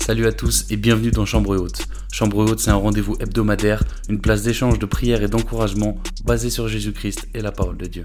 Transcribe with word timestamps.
Salut 0.00 0.26
à 0.26 0.32
tous 0.32 0.68
et 0.70 0.76
bienvenue 0.76 1.10
dans 1.10 1.26
Chambre 1.26 1.56
Haute. 1.56 1.86
Chambre 2.10 2.38
Haute, 2.38 2.58
c'est 2.58 2.70
un 2.70 2.74
rendez-vous 2.74 3.16
hebdomadaire, 3.20 3.84
une 4.08 4.20
place 4.20 4.42
d'échange, 4.42 4.78
de 4.78 4.86
prière 4.86 5.22
et 5.22 5.28
d'encouragement 5.28 6.02
basé 6.24 6.50
sur 6.50 6.66
Jésus-Christ 6.66 7.28
et 7.34 7.40
la 7.40 7.52
parole 7.52 7.76
de 7.76 7.86
Dieu. 7.86 8.04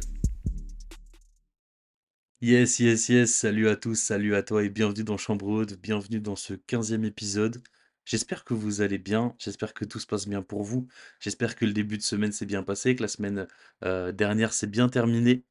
Yes, 2.41 2.79
yes, 2.79 3.09
yes, 3.09 3.33
salut 3.33 3.69
à 3.69 3.75
tous, 3.75 3.95
salut 3.95 4.35
à 4.35 4.43
toi 4.43 4.63
et 4.63 4.69
bienvenue 4.69 5.03
dans 5.03 5.17
Chambre 5.17 5.47
Haute, 5.47 5.81
bienvenue 5.81 6.19
dans 6.19 6.35
ce 6.35 6.53
15e 6.53 7.05
épisode. 7.05 7.63
J'espère 8.03 8.43
que 8.43 8.53
vous 8.53 8.81
allez 8.81 8.99
bien, 8.99 9.33
j'espère 9.39 9.73
que 9.73 9.85
tout 9.85 9.99
se 9.99 10.05
passe 10.05 10.27
bien 10.27 10.43
pour 10.43 10.63
vous, 10.63 10.87
j'espère 11.19 11.55
que 11.55 11.65
le 11.65 11.73
début 11.73 11.97
de 11.97 12.03
semaine 12.03 12.33
s'est 12.33 12.45
bien 12.45 12.61
passé, 12.61 12.95
que 12.95 13.01
la 13.01 13.07
semaine 13.07 13.47
euh, 13.83 14.11
dernière 14.11 14.53
s'est 14.53 14.67
bien 14.67 14.89
terminée. 14.89 15.43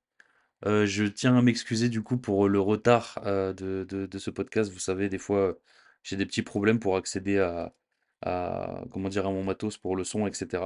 Euh, 0.67 0.87
je 0.87 1.05
tiens 1.05 1.37
à 1.37 1.43
m'excuser 1.43 1.89
du 1.89 2.03
coup 2.03 2.17
pour 2.17 2.49
le 2.49 2.61
retard 2.61 3.19
euh, 3.27 3.53
de 3.53 4.19
ce 4.19 4.31
podcast. 4.31 4.71
Vous 4.71 4.79
savez, 4.79 5.09
des 5.09 5.19
fois, 5.19 5.59
j'ai 6.05 6.17
des 6.17 6.27
petits 6.27 6.43
problèmes 6.43 6.79
pour 6.81 6.97
accéder 6.97 7.39
à, 7.41 7.75
à, 8.23 8.85
comment 8.93 9.09
dire, 9.09 9.25
mon 9.31 9.45
matos 9.45 9.77
pour 9.79 9.97
le 9.97 10.05
son, 10.05 10.27
etc. 10.27 10.65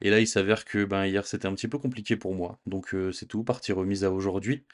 Et 0.00 0.10
là, 0.10 0.20
il 0.20 0.26
s'avère 0.28 0.64
que 0.64 0.84
ben, 0.84 1.06
hier, 1.06 1.26
c'était 1.26 1.46
un 1.48 1.54
petit 1.54 1.68
peu 1.68 1.78
compliqué 1.78 2.16
pour 2.16 2.34
moi. 2.34 2.60
Donc, 2.66 2.94
euh, 2.94 3.12
c'est 3.12 3.26
tout, 3.26 3.44
partie 3.44 3.72
remise 3.72 4.04
à 4.04 4.12
aujourd'hui. 4.12 4.64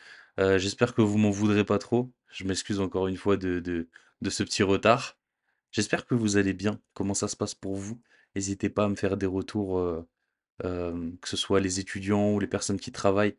Euh, 0.41 0.59
j'espère 0.59 0.95
que 0.95 1.03
vous 1.03 1.19
m'en 1.19 1.31
voudrez 1.31 1.65
pas 1.65 1.79
trop. 1.79 2.13
Je 2.29 2.45
m'excuse 2.45 2.81
encore 2.81 3.09
une 3.09 3.17
fois 3.17 3.37
de, 3.37 3.89
ce 4.29 4.43
petit 4.43 4.63
retard. 4.63 5.19
J'espère 5.73 6.07
que 6.07 6.15
vous 6.15 6.37
allez 6.37 6.53
bien. 6.55 6.81
Comment 6.95 7.15
ça 7.15 7.29
se 7.29 7.37
passe 7.37 7.55
pour 7.55 7.77
vous? 7.77 8.01
N'hésitez 8.35 8.71
pas 8.71 8.85
à 8.85 8.89
me 8.89 8.97
faire 8.97 9.17
des 9.17 9.27
retours, 9.27 9.79
euh, 9.79 10.03
que 10.63 11.29
ce 11.29 11.37
soit 11.37 11.61
les 11.61 11.81
étudiants 11.81 12.33
ou 12.35 12.41
les 12.41 12.47
personnes 12.47 12.81
qui 12.81 12.93
travaillent 12.93 13.37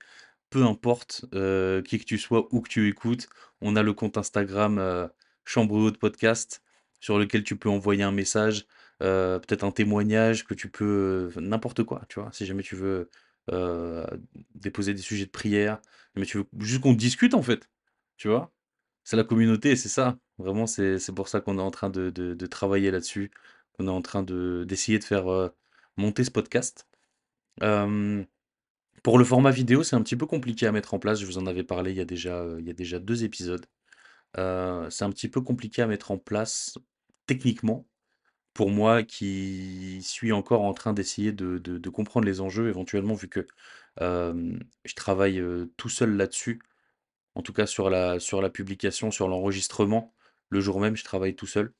peu 0.50 0.64
importe 0.66 1.22
qui 1.32 2.00
que 2.00 2.06
tu 2.06 2.20
sois, 2.20 2.48
où 2.52 2.62
que 2.62 2.70
tu 2.70 2.88
écoutes, 2.88 3.28
on 3.62 3.76
a 3.76 3.82
le 3.84 3.94
compte 3.94 4.18
Instagram 4.20 5.10
Chambre 5.46 5.76
Haute 5.76 5.98
Podcast 5.98 6.62
sur 7.00 7.20
lequel 7.20 7.44
tu 7.44 7.58
peux 7.58 7.70
envoyer 7.70 8.04
un 8.04 8.14
message, 8.14 8.66
euh, 9.02 9.38
peut-être 9.40 9.64
un 9.66 9.72
témoignage 9.72 10.46
que 10.46 10.54
tu 10.54 10.70
peux, 10.70 11.32
euh, 11.36 11.42
n'importe 11.42 11.84
quoi, 11.84 12.04
tu 12.08 12.20
vois, 12.22 12.32
si 12.32 12.46
jamais 12.46 12.64
tu 12.64 12.76
veux 12.78 13.10
euh, 13.52 14.08
déposer 14.56 14.94
des 14.94 15.02
sujets 15.02 15.26
de 15.26 15.32
prière, 15.32 15.82
mais 16.16 16.26
tu 16.26 16.38
veux 16.38 16.46
juste 16.60 16.82
qu'on 16.82 16.94
discute 16.94 17.34
en 17.34 17.42
fait, 17.42 17.70
tu 18.18 18.30
vois. 18.30 18.54
C'est 19.04 19.18
la 19.18 19.26
communauté, 19.26 19.76
c'est 19.76 19.90
ça. 19.90 20.18
Vraiment, 20.38 20.68
c'est 20.68 20.98
pour 21.14 21.28
ça 21.28 21.42
qu'on 21.42 21.58
est 21.60 21.62
en 21.62 21.72
train 21.72 21.90
de, 21.90 22.46
travailler 22.48 22.92
là-dessus, 22.92 23.32
qu'on 23.74 23.88
est 23.88 23.92
en 23.92 24.02
train 24.02 24.24
de 24.24 24.66
d'essayer 24.68 25.00
de 25.00 25.04
faire 25.04 25.26
monter 25.98 26.24
ce 26.24 26.32
podcast. 26.32 26.88
Pour 29.04 29.20
le 29.20 29.26
format 29.26 29.52
vidéo, 29.52 29.84
c'est 29.84 29.96
un 29.96 30.02
petit 30.02 30.16
peu 30.16 30.26
compliqué 30.26 30.66
à 30.68 30.72
mettre 30.72 30.94
en 30.94 31.00
place. 31.00 31.20
Je 31.20 31.26
vous 31.26 31.38
en 31.38 31.46
avais 31.48 31.64
parlé 31.64 31.92
il 31.92 31.98
y 31.98 32.02
a 32.02 32.06
déjà, 32.06 32.46
il 32.60 32.66
y 32.66 32.70
a 32.70 32.74
déjà 32.74 33.00
deux 33.00 33.24
épisodes. 33.26 33.66
Euh, 34.38 34.90
c'est 34.90 35.04
un 35.06 35.12
petit 35.12 35.30
peu 35.30 35.42
compliqué 35.42 35.82
à 35.82 35.88
mettre 35.88 36.12
en 36.12 36.18
place 36.18 36.78
techniquement 37.28 37.88
pour 38.54 38.70
moi 38.72 39.04
qui 39.04 40.02
suis 40.04 40.32
encore 40.32 40.62
en 40.64 40.74
train 40.74 40.94
d'essayer 40.94 41.32
de, 41.32 41.90
comprendre 41.90 42.26
les 42.28 42.42
enjeux 42.42 42.70
éventuellement 42.70 43.16
vu 43.16 43.30
que 43.30 43.48
je 44.00 44.96
travaille 44.96 45.42
tout 45.78 45.90
seul 45.90 46.16
là-dessus. 46.18 46.62
En 47.36 47.42
tout 47.42 47.54
cas 47.54 47.66
sur 47.68 47.90
la, 47.90 48.20
sur 48.20 48.42
la 48.42 48.50
publication, 48.50 49.12
sur 49.12 49.28
l'enregistrement. 49.28 50.14
Le 50.50 50.62
jour 50.62 50.80
même, 50.80 50.96
je 50.96 51.04
travaille 51.04 51.36
tout 51.36 51.48
seul. 51.48 51.74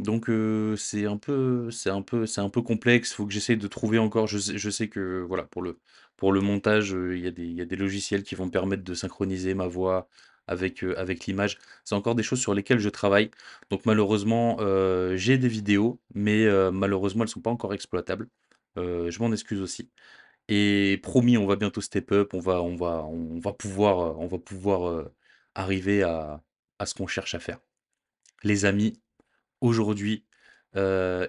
Donc 0.00 0.30
c'est 0.78 1.06
un 1.06 1.18
peu 1.18 1.70
c'est 1.70 1.90
un 1.90 2.02
peu 2.02 2.26
c'est 2.26 2.40
un 2.40 2.48
peu 2.48 2.62
complexe, 2.62 3.12
faut 3.12 3.26
que 3.26 3.32
j'essaye 3.32 3.58
de 3.58 3.68
trouver 3.68 3.98
encore 3.98 4.26
je 4.26 4.38
sais 4.38 4.58
je 4.58 4.70
sais 4.70 4.88
que 4.88 5.20
voilà, 5.28 5.44
pour 5.44 5.62
le 5.62 5.78
pour 6.16 6.32
le 6.32 6.40
montage, 6.40 6.92
y 6.92 7.26
il 7.28 7.52
y 7.52 7.60
a 7.60 7.64
des 7.66 7.76
logiciels 7.76 8.22
qui 8.22 8.34
vont 8.34 8.46
me 8.46 8.50
permettre 8.50 8.82
de 8.84 8.94
synchroniser 8.94 9.54
ma 9.54 9.66
voix 9.66 10.08
avec, 10.50 10.84
heu, 10.84 10.98
avec 10.98 11.26
l'image. 11.26 11.58
C'est 11.84 11.94
encore 11.94 12.14
des 12.14 12.22
choses 12.22 12.40
sur 12.40 12.54
lesquelles 12.54 12.78
je 12.80 12.88
travaille. 12.90 13.30
Donc 13.70 13.86
malheureusement, 13.86 14.58
heu, 14.60 15.16
j'ai 15.16 15.38
des 15.38 15.48
vidéos, 15.48 16.00
mais 16.14 16.44
heu, 16.44 16.70
malheureusement, 16.70 17.24
elles 17.24 17.30
sont 17.30 17.40
pas 17.40 17.50
encore 17.50 17.74
exploitables. 17.74 18.28
Je 18.76 19.18
m'en 19.20 19.32
excuse 19.32 19.60
aussi 19.60 19.90
et 20.48 20.98
promis, 21.02 21.38
on 21.38 21.46
va 21.46 21.56
bientôt 21.56 21.80
step 21.80 22.12
up, 22.12 22.34
on 22.34 22.40
va 22.40 22.62
on 22.62 22.76
va 22.76 23.04
on 23.06 23.38
va 23.40 23.52
pouvoir, 23.52 24.18
on 24.20 24.26
va 24.26 24.38
pouvoir, 24.38 25.06
arriver 25.54 26.02
à 26.02 26.42
à 26.78 26.86
ce 26.86 26.94
qu'on 26.94 27.06
cherche 27.06 27.34
à 27.34 27.40
faire. 27.40 27.58
Les 28.44 28.64
amis 28.64 29.00
Aujourd'hui, 29.60 30.24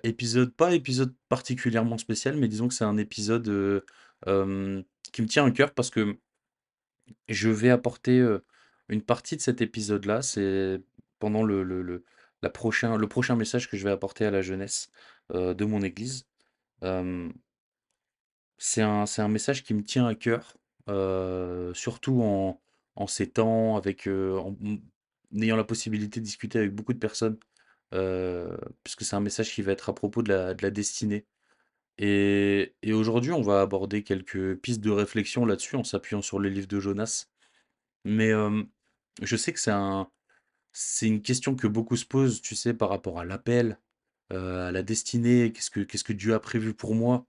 épisode 0.04 0.54
pas 0.56 0.74
épisode 0.76 1.16
particulièrement 1.30 1.98
spécial, 1.98 2.38
mais 2.38 2.48
disons 2.48 2.68
que 2.68 2.74
c'est 2.74 2.86
un 2.86 2.98
épisode, 2.98 3.84
qui 4.26 5.22
me 5.22 5.28
tient 5.28 5.46
à 5.46 5.52
cœur 5.52 5.74
parce 5.74 5.90
que 5.90 6.18
je 7.28 7.50
vais 7.50 7.70
apporter, 7.70 8.20
une 8.92 9.04
partie 9.04 9.38
de 9.38 9.42
cet 9.42 9.62
épisode-là, 9.62 10.22
c'est 10.22 10.82
pendant 11.20 11.44
le 11.44 11.64
le 11.64 12.06
la 12.44 12.50
prochain 12.52 12.98
le 12.98 13.08
prochain 13.10 13.36
message 13.36 13.70
que 13.70 13.78
je 13.78 13.84
vais 13.86 13.92
apporter 13.92 14.26
à 14.26 14.32
la 14.32 14.42
jeunesse, 14.44 14.92
heu, 15.34 15.56
de 15.56 15.66
mon 15.66 15.82
église. 15.84 16.28
C'est 18.58 18.82
un 18.82 19.06
un 19.18 19.28
message 19.28 19.64
qui 19.64 19.74
me 19.74 19.84
tient 19.84 20.08
à 20.08 20.16
cœur, 20.16 20.58
heu, 20.90 21.72
surtout 21.76 22.22
en 22.22 22.62
en 22.96 23.08
ces 23.08 23.30
temps 23.32 23.78
avec, 23.78 24.08
heu, 24.08 24.38
en 24.38 24.56
ayant 25.42 25.56
la 25.56 25.64
possibilité 25.64 26.20
de 26.20 26.26
discuter 26.26 26.60
avec 26.60 26.76
beaucoup 26.76 26.94
de 26.94 27.00
personnes 27.00 27.38
euh, 27.96 28.58
puisque 28.84 29.04
c'est 29.06 29.16
un 29.18 29.22
message 29.22 29.54
qui 29.56 29.62
va 29.64 29.74
être 29.74 29.90
à 29.90 29.96
propos 29.96 30.24
de 30.24 30.30
la, 30.34 30.56
de 30.56 30.64
la 30.64 30.72
destinée. 30.72 31.28
Et, 32.00 32.76
et 32.84 32.94
aujourd'hui, 32.94 33.32
on 33.34 33.42
va 33.44 33.62
aborder 33.62 34.04
quelques 34.04 34.56
pistes 34.58 34.82
de 34.82 34.92
réflexion 34.92 35.46
là-dessus 35.46 35.76
en 35.78 35.84
s'appuyant 35.86 36.22
sur 36.24 36.40
le 36.40 36.50
livre 36.50 36.68
de 36.68 36.80
Jonas. 36.82 37.28
Mais 38.06 38.32
euh, 38.32 38.64
je 39.22 39.36
sais 39.36 39.54
que 39.54 39.60
c'est 39.60 39.72
un, 39.72 40.10
c'est 40.74 41.08
une 41.08 41.22
question 41.22 41.56
que 41.56 41.68
beaucoup 41.68 41.98
se 41.98 42.06
posent, 42.06 42.42
tu 42.42 42.56
sais, 42.56 42.74
par 42.74 42.90
rapport 42.90 43.20
à 43.20 43.26
l'appel, 43.26 43.80
euh, 44.34 44.70
à 44.70 44.72
la 44.72 44.84
destinée, 44.84 45.52
qu'est-ce 45.54 45.72
que, 45.72 45.82
qu'est-ce 45.82 46.04
que 46.06 46.14
Dieu 46.14 46.34
a 46.36 46.40
prévu 46.40 46.74
pour 46.76 46.96
moi. 46.96 47.28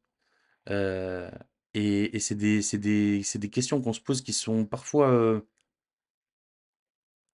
Euh, 0.70 1.30
et 1.74 2.18
c'est 2.20 2.34
des, 2.36 2.62
c'est 2.62 2.78
des, 2.78 3.22
c'est 3.24 3.38
des 3.38 3.50
questions 3.50 3.80
qu'on 3.82 3.92
se 3.94 4.00
pose 4.00 4.22
qui 4.22 4.32
sont 4.32 4.66
parfois, 4.66 5.10
euh, 5.12 5.40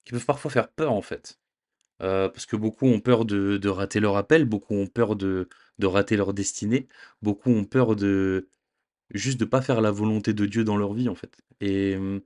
qui 0.05 0.13
peuvent 0.13 0.25
parfois 0.25 0.51
faire 0.51 0.71
peur 0.71 0.93
en 0.93 1.03
fait. 1.03 1.39
Parce 1.99 2.47
que 2.47 2.57
beaucoup 2.57 2.87
ont 2.87 3.01
peur 3.01 3.25
de 3.25 3.57
de 3.59 3.69
rater 3.69 4.01
leur 4.01 4.17
appel, 4.17 4.45
beaucoup 4.45 4.75
ont 4.75 4.87
peur 4.87 5.17
de 5.17 5.49
de 5.79 5.87
rater 5.87 6.17
leur 6.17 6.33
destinée, 6.35 6.89
beaucoup 7.23 7.51
ont 7.51 7.65
peur 7.65 7.97
de 7.97 8.49
juste 9.15 9.41
de 9.41 9.45
pas 9.47 9.63
faire 9.63 9.81
la 9.83 9.91
volonté 9.93 10.35
de 10.35 10.47
Dieu 10.47 10.65
dans 10.65 10.77
leur 10.77 10.95
vie, 10.95 11.09
en 11.09 11.15
fait 11.17 11.39
et 11.61 11.97
mmh, 11.99 12.23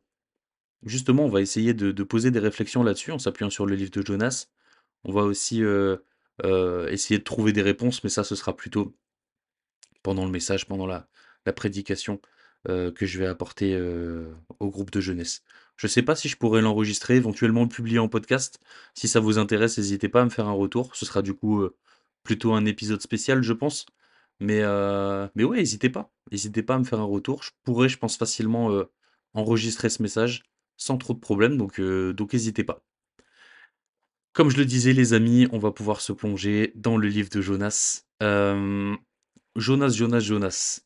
justement, 0.85 1.25
on 1.25 1.29
va 1.29 1.41
essayer 1.41 1.75
de 1.75 2.03
poser 2.05 2.31
des 2.31 2.39
réflexions 2.39 2.83
là-dessus 2.83 3.13
en 3.13 3.19
s'appuyant 3.19 3.51
sur 3.51 3.67
le 3.67 3.75
livre 3.75 3.91
de 3.91 4.05
Jonas. 4.05 4.49
On 5.05 5.13
va 5.13 5.23
aussi, 5.23 5.63
heu 5.63 6.05
heu, 6.45 6.89
essayer 6.91 7.19
de 7.19 7.25
trouver 7.25 7.53
des 7.53 7.63
réponses, 7.63 8.05
mais 8.05 8.11
ça, 8.11 8.25
ce 8.25 8.35
sera 8.35 8.57
plutôt 8.57 8.95
pendant 10.03 10.25
le 10.25 10.31
message, 10.31 10.67
pendant 10.67 10.87
la 10.87 11.09
prédication, 11.55 12.21
heu, 12.69 12.91
que 12.91 13.07
je 13.07 13.19
vais 13.19 13.27
apporter, 13.27 13.79
au 14.61 14.71
groupe 14.71 14.91
de 14.91 15.01
jeunesse. 15.01 15.43
Je 15.77 15.87
ne 15.87 15.91
sais 15.91 16.03
pas 16.03 16.17
si 16.17 16.29
je 16.29 16.37
pourrais 16.37 16.63
l'enregistrer, 16.63 17.17
éventuellement 17.17 17.63
le 17.63 17.69
publier 17.69 17.99
en 17.99 18.09
podcast. 18.09 18.61
Si 18.95 19.09
ça 19.09 19.21
vous 19.21 19.39
intéresse, 19.39 19.79
n'hésitez 19.79 20.09
pas 20.09 20.23
à 20.23 20.25
me 20.25 20.31
faire 20.31 20.47
un 20.49 20.53
retour. 20.53 20.95
Ce 20.97 21.07
sera 21.07 21.23
du 21.23 21.35
coup, 21.35 21.67
plutôt 22.23 22.53
un 22.55 22.65
épisode 22.67 23.01
spécial, 23.03 23.43
je 23.43 23.53
pense. 23.53 23.87
Mais, 24.41 24.63
mais 25.35 25.45
ouais, 25.45 25.59
n'hésitez 25.59 25.91
pas. 25.91 26.11
N'hésitez 26.31 26.63
pas 26.63 26.75
à 26.77 26.79
me 26.79 26.85
faire 26.85 27.01
un 27.01 27.05
retour. 27.05 27.43
Je 27.43 27.51
pourrais, 27.65 27.89
je 27.89 27.99
pense 27.99 28.17
facilement, 28.17 28.71
enregistrer 29.35 29.89
ce 29.89 30.03
message 30.03 30.43
sans 30.77 30.99
trop 30.99 31.15
de 31.15 31.21
problèmes, 31.21 31.57
donc 31.57 31.81
donc 31.81 32.33
n'hésitez 32.33 32.65
pas. 32.65 32.85
Comme 34.33 34.51
je 34.51 34.57
le 34.57 34.65
disais 34.65 34.93
les 34.95 35.13
amis, 35.13 35.47
on 35.53 35.59
va 35.59 35.73
pouvoir 35.73 36.01
se 36.01 36.13
plonger 36.13 36.73
dans 36.75 36.97
le 36.97 37.09
livre 37.09 37.29
de 37.31 37.41
Jonas. 37.41 38.05
Jonas, 39.57 39.91
Jonas, 39.91 40.21
Jonas. 40.21 40.81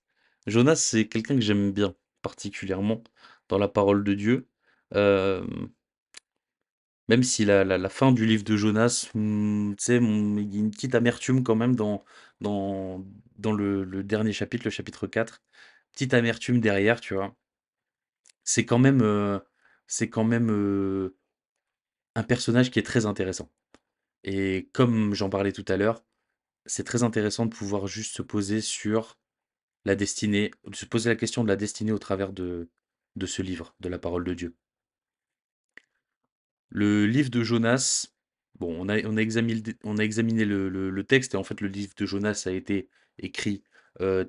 Jonas, 0.46 0.76
c'est 0.76 1.08
quelqu'un 1.08 1.34
que 1.36 1.40
j'aime 1.40 1.72
bien 1.72 1.94
particulièrement 2.22 3.02
dans 3.48 3.58
la 3.58 3.68
parole 3.68 4.02
de 4.04 4.14
Dieu. 4.14 4.48
Même 7.08 7.22
si 7.22 7.44
la 7.44 7.64
la 7.64 7.88
fin 7.88 8.12
du 8.12 8.26
livre 8.26 8.44
de 8.44 8.56
Jonas, 8.56 9.10
mmh, 9.14 9.74
il 9.88 10.54
y 10.54 10.56
a 10.56 10.60
une 10.60 10.70
petite 10.70 10.94
amertume 10.94 11.42
quand 11.44 11.54
même 11.56 11.76
dans 11.76 12.04
dans 12.40 13.04
dans 13.38 13.52
le 13.52 14.02
dernier 14.02 14.32
chapitre, 14.32 14.64
le 14.64 14.70
chapitre 14.70 15.06
4. 15.06 15.42
Petite 15.92 16.14
amertume 16.14 16.60
derrière, 16.60 17.00
tu 17.00 17.14
vois? 17.14 17.34
C'est 18.44 18.64
quand 18.64 18.78
même, 18.78 19.02
c'est 19.86 20.08
quand 20.08 20.24
même, 20.24 21.12
un 22.14 22.22
personnage 22.22 22.70
qui 22.70 22.78
est 22.78 22.82
très 22.82 23.06
intéressant 23.06 23.50
et 24.26 24.68
comme 24.72 25.14
j'en 25.14 25.30
parlais 25.30 25.52
tout 25.52 25.64
à 25.68 25.76
l'heure, 25.76 26.04
c'est 26.66 26.84
très 26.84 27.04
intéressant 27.04 27.46
de 27.46 27.54
pouvoir 27.54 27.86
juste 27.86 28.16
se 28.16 28.22
poser 28.22 28.60
sur 28.60 29.18
la 29.84 29.94
destinée, 29.94 30.50
de 30.66 30.74
se 30.74 30.84
poser 30.84 31.08
la 31.08 31.16
question 31.16 31.44
de 31.44 31.48
la 31.48 31.56
destinée 31.56 31.92
au 31.92 31.98
travers 31.98 32.32
de, 32.32 32.68
ce 33.24 33.40
livre, 33.40 33.74
de 33.80 33.88
la 33.88 34.00
parole 34.00 34.24
de 34.24 34.34
Dieu. 34.34 34.56
Le 36.70 37.06
livre 37.06 37.30
de 37.30 37.44
Jonas, 37.44 38.08
bon, 38.58 38.76
on 38.76 38.88
a, 38.88 38.96
examiné, 38.96 40.44
le, 40.44 41.02
texte 41.04 41.34
et 41.34 41.36
en 41.36 41.44
fait 41.44 41.60
le 41.60 41.68
livre 41.68 41.94
de 41.96 42.04
Jonas 42.04 42.42
a 42.46 42.50
été 42.50 42.88
écrit 43.18 43.62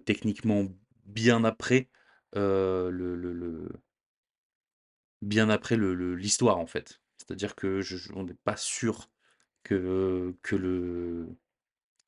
techniquement 0.05 0.67
bien 1.05 1.43
après 1.43 1.89
le- 2.35 3.69
bien 5.21 5.49
après 5.49 5.75
le- 5.77 5.93
le- 5.95 6.15
l'histoire 6.15 6.57
en 6.59 6.65
fait. 6.67 7.01
C'est-à-dire 7.17 7.55
que 7.55 7.81
on 8.15 8.23
n'est 8.23 8.33
pas 8.33 8.57
sûr 8.57 9.09
que, 9.63 10.35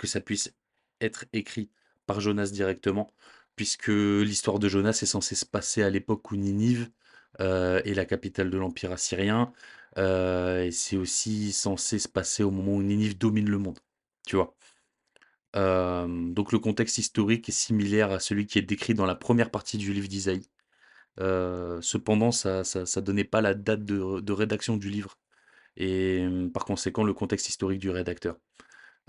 ça 0.04 0.22
puisse 0.22 0.54
être 1.02 1.26
écrit 1.34 1.70
par 2.06 2.22
Jonas 2.22 2.48
directement, 2.52 3.12
puisque 3.56 3.88
l'histoire 3.90 4.60
de 4.60 4.68
Jonas 4.70 5.00
est 5.02 5.06
censée 5.06 5.36
se 5.36 5.46
passer 5.46 5.84
à 5.84 5.90
l'époque 5.90 6.32
où 6.32 6.36
Ninive 6.36 6.90
euh, 7.42 7.82
est 7.86 7.94
la 7.94 8.06
capitale 8.06 8.50
de 8.50 8.58
l'Empire 8.58 8.92
assyrien, 8.92 9.52
euh, 9.98 10.64
et 10.66 10.72
c'est 10.72 10.98
aussi 10.98 11.52
censé 11.52 12.00
se 12.00 12.08
passer 12.08 12.44
au 12.44 12.52
moment 12.52 12.74
où 12.76 12.84
Ninive 12.84 13.18
domine 13.18 13.50
le 13.50 13.58
monde. 13.60 13.80
Euh, 15.56 16.08
donc 16.32 16.52
le 16.52 16.60
contexte 16.60 16.98
historique 16.98 17.50
est 17.50 17.52
similaire 17.52 18.12
à 18.12 18.20
celui 18.20 18.46
qui 18.48 18.60
est 18.60 18.64
décrit 18.64 18.94
dans 18.94 19.06
la 19.06 19.16
première 19.16 19.52
partie 19.52 19.78
du 19.78 19.94
livre 19.94 20.08
d'Isaïe. 20.08 20.48
Cependant, 21.19 22.31
ça, 22.31 22.63
ça, 22.63 23.01
donnait 23.01 23.24
pas 23.24 23.42
la 23.42 23.54
date 23.54 23.83
de 23.83 24.31
rédaction 24.31 24.77
du 24.77 24.89
livre 24.89 25.18
et 25.77 26.27
par 26.54 26.66
conséquent 26.66 27.04
le 27.04 27.13
contexte 27.13 27.50
historique 27.50 27.80
du 27.80 27.89
rédacteur. 27.89 28.38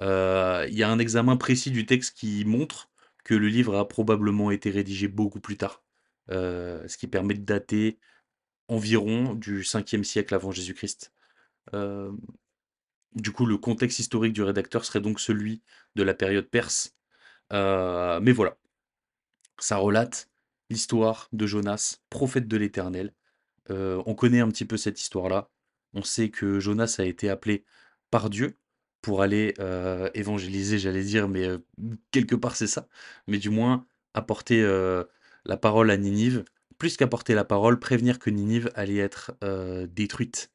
Il 0.00 0.74
y 0.74 0.82
a 0.82 0.90
un 0.90 0.98
examen 0.98 1.36
précis 1.36 1.70
du 1.70 1.86
texte 1.86 2.16
qui 2.16 2.44
montre 2.44 2.90
que 3.24 3.34
le 3.34 3.48
livre 3.48 3.76
a 3.76 3.86
probablement 3.86 4.50
été 4.50 4.70
rédigé 4.70 5.08
beaucoup 5.08 5.40
plus 5.40 5.56
tard, 5.56 5.82
ce 6.28 6.96
qui 6.96 7.06
permet 7.06 7.34
de 7.34 7.44
dater 7.44 7.98
environ 8.68 9.34
du 9.34 9.62
5e 9.62 10.04
siècle 10.04 10.34
avant 10.34 10.50
Jésus-Christ. 10.52 11.12
du 13.14 13.32
coup, 13.32 13.46
le 13.46 13.58
contexte 13.58 13.98
historique 13.98 14.32
du 14.32 14.42
rédacteur 14.42 14.84
serait 14.84 15.00
donc 15.00 15.20
celui 15.20 15.62
de 15.96 16.02
la 16.02 16.14
période 16.14 16.48
perse. 16.48 16.96
mais 17.50 18.32
voilà, 18.32 18.56
ça 19.58 19.76
relate 19.76 20.29
l'histoire 20.70 21.28
de 21.32 21.46
Jonas, 21.46 21.98
prophète 22.08 22.48
de 22.48 22.56
l'Éternel. 22.56 23.12
on 23.68 24.14
connaît 24.14 24.40
un 24.40 24.48
petit 24.48 24.64
peu 24.64 24.76
cette 24.76 25.00
histoire-là. 25.00 25.50
On 25.92 26.02
sait 26.02 26.30
que 26.30 26.60
Jonas 26.60 26.96
a 26.98 27.04
été 27.04 27.28
appelé 27.28 27.64
par 28.10 28.30
Dieu 28.30 28.58
pour 29.02 29.22
aller 29.22 29.54
évangéliser, 30.14 30.78
j'allais 30.78 31.04
dire, 31.04 31.28
mais 31.28 31.48
quelque 32.10 32.36
part 32.36 32.56
c'est 32.56 32.66
ça. 32.66 32.88
Mais 33.26 33.38
du 33.38 33.50
moins 33.50 33.86
apporter 34.14 34.62
la 35.44 35.56
parole 35.56 35.90
à 35.90 35.96
Ninive, 35.96 36.44
plus 36.78 36.96
qu'apporter 36.96 37.34
la 37.34 37.44
parole, 37.44 37.78
prévenir 37.78 38.18
que 38.18 38.30
Ninive 38.30 38.70
allait 38.74 38.98
être 38.98 39.36
détruite 39.86 40.52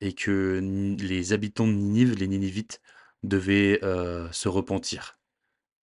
et 0.00 0.12
que 0.12 0.60
les 1.00 1.32
habitants 1.32 1.66
de 1.66 1.72
Ninive, 1.72 2.14
les 2.18 2.28
Ninivites, 2.28 2.80
devaient 3.22 3.80
se 4.32 4.48
repentir. 4.48 5.18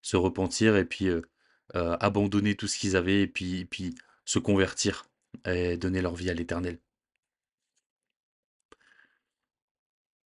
Se 0.04 0.18
repentir 0.18 0.76
et 0.78 0.86
puis 0.86 1.08
abandonner 1.74 2.56
tout 2.56 2.68
ce 2.68 2.78
qu'ils 2.78 2.96
avaient 2.96 3.22
et 3.22 3.28
puis, 3.28 3.66
puis 3.66 3.96
se 4.26 4.40
convertir 4.40 5.06
et 5.46 5.78
donner 5.78 6.02
leur 6.02 6.16
vie 6.16 6.30
à 6.30 6.34
l'Éternel. 6.34 6.80